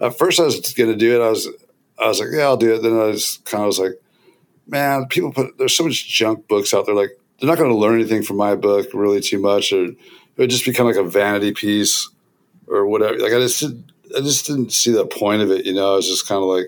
[0.00, 1.24] at first I was going to do it.
[1.24, 1.48] I was,
[1.98, 2.82] I was like, yeah, I'll do it.
[2.82, 4.00] Then I was kind of was like,
[4.66, 6.94] man, people put there's so much junk books out there.
[6.94, 9.96] Like they're not going to learn anything from my book really too much, or it
[10.36, 12.10] would just become like a vanity piece
[12.66, 13.18] or whatever.
[13.18, 13.64] Like I just,
[14.16, 15.66] I just didn't see the point of it.
[15.66, 16.66] You know, I was just kind of like,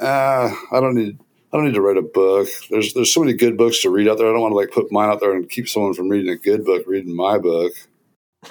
[0.00, 1.18] ah, I don't need.
[1.52, 2.48] I don't need to write a book.
[2.70, 4.28] There's there's so many good books to read out there.
[4.28, 6.36] I don't want to like put mine out there and keep someone from reading a
[6.36, 7.72] good book reading my book.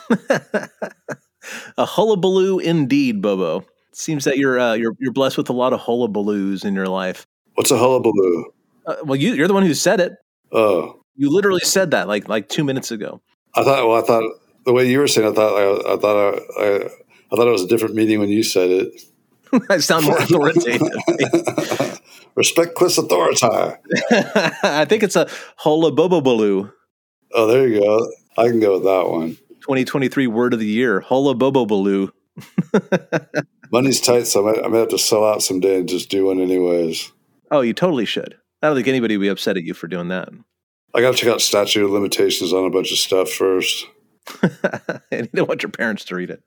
[1.78, 3.66] a hullabaloo indeed, Bobo.
[3.92, 7.28] Seems that you're uh, you're you're blessed with a lot of hullabaloos in your life.
[7.54, 8.52] What's a hullabaloo?
[8.86, 10.14] Uh, well, you you're the one who said it.
[10.52, 13.22] Oh, you literally said that like like two minutes ago.
[13.54, 13.88] I thought.
[13.88, 14.24] Well, I thought
[14.66, 15.28] the way you were saying.
[15.28, 15.56] I thought.
[15.56, 16.42] I, I thought.
[16.60, 16.90] I, I,
[17.36, 19.02] I thought it was a different meaning when you said it.
[19.70, 20.88] I sound more authoritative.
[22.36, 23.40] Respect Cliff's authority.
[24.64, 25.26] I think it's a
[25.60, 26.72] hullabobobaloo.
[27.34, 28.10] Oh, there you go.
[28.38, 29.36] I can go with that one.
[29.60, 32.12] 2023 word of the year, hullabobobaloo.
[33.70, 36.28] Money's tight, so I might, I might have to sell out someday and just do
[36.28, 37.12] one anyways.
[37.52, 38.38] Oh, you totally should.
[38.62, 40.30] I don't think anybody would be upset at you for doing that.
[40.94, 43.88] I got to check out statute of limitations on a bunch of stuff first.
[44.42, 46.42] and you don't want your parents to read it.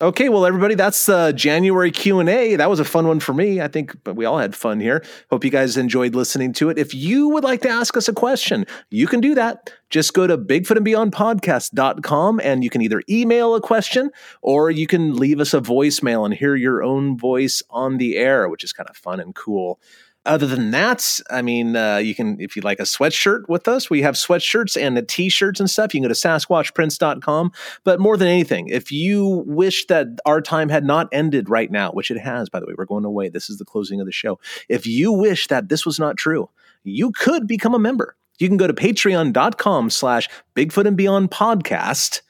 [0.00, 2.54] Okay, well, everybody, that's uh, January Q and A.
[2.54, 3.60] That was a fun one for me.
[3.60, 5.04] I think we all had fun here.
[5.28, 6.78] Hope you guys enjoyed listening to it.
[6.78, 9.72] If you would like to ask us a question, you can do that.
[9.90, 15.40] Just go to bigfootandbeyondpodcast.com and you can either email a question or you can leave
[15.40, 18.96] us a voicemail and hear your own voice on the air, which is kind of
[18.96, 19.80] fun and cool
[20.26, 23.88] other than that, I mean, uh, you can, if you like a sweatshirt with us,
[23.88, 25.94] we have sweatshirts and t shirts and stuff.
[25.94, 27.52] You can go to SasquatchPrince.com.
[27.84, 31.92] But more than anything, if you wish that our time had not ended right now,
[31.92, 33.28] which it has, by the way, we're going away.
[33.28, 34.38] This is the closing of the show.
[34.68, 36.50] If you wish that this was not true,
[36.84, 38.16] you could become a member.
[38.38, 42.20] You can go to patreon.com slash Bigfoot and Beyond podcast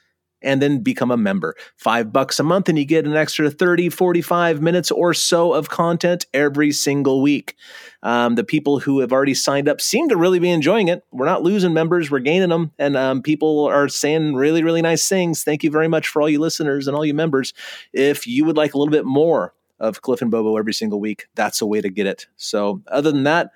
[0.41, 1.55] and then become a member.
[1.75, 5.69] Five bucks a month, and you get an extra 30, 45 minutes or so of
[5.69, 7.55] content every single week.
[8.01, 11.03] Um, the people who have already signed up seem to really be enjoying it.
[11.11, 15.07] We're not losing members, we're gaining them, and um, people are saying really, really nice
[15.07, 15.43] things.
[15.43, 17.53] Thank you very much for all you listeners and all you members.
[17.93, 21.27] If you would like a little bit more of Cliff and Bobo every single week,
[21.35, 22.27] that's a way to get it.
[22.37, 23.51] So, other than that,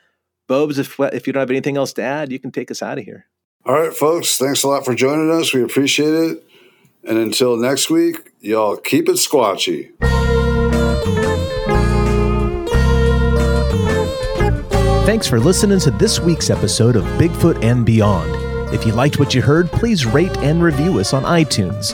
[0.47, 2.97] Bobes, if, if you don't have anything else to add, you can take us out
[2.97, 3.27] of here.
[3.65, 4.38] All right, folks.
[4.38, 5.53] Thanks a lot for joining us.
[5.53, 6.43] We appreciate it.
[7.06, 9.92] And until next week, y'all keep it squatchy.
[15.06, 18.74] Thanks for listening to this week's episode of Bigfoot and Beyond.
[18.74, 21.94] If you liked what you heard, please rate and review us on iTunes.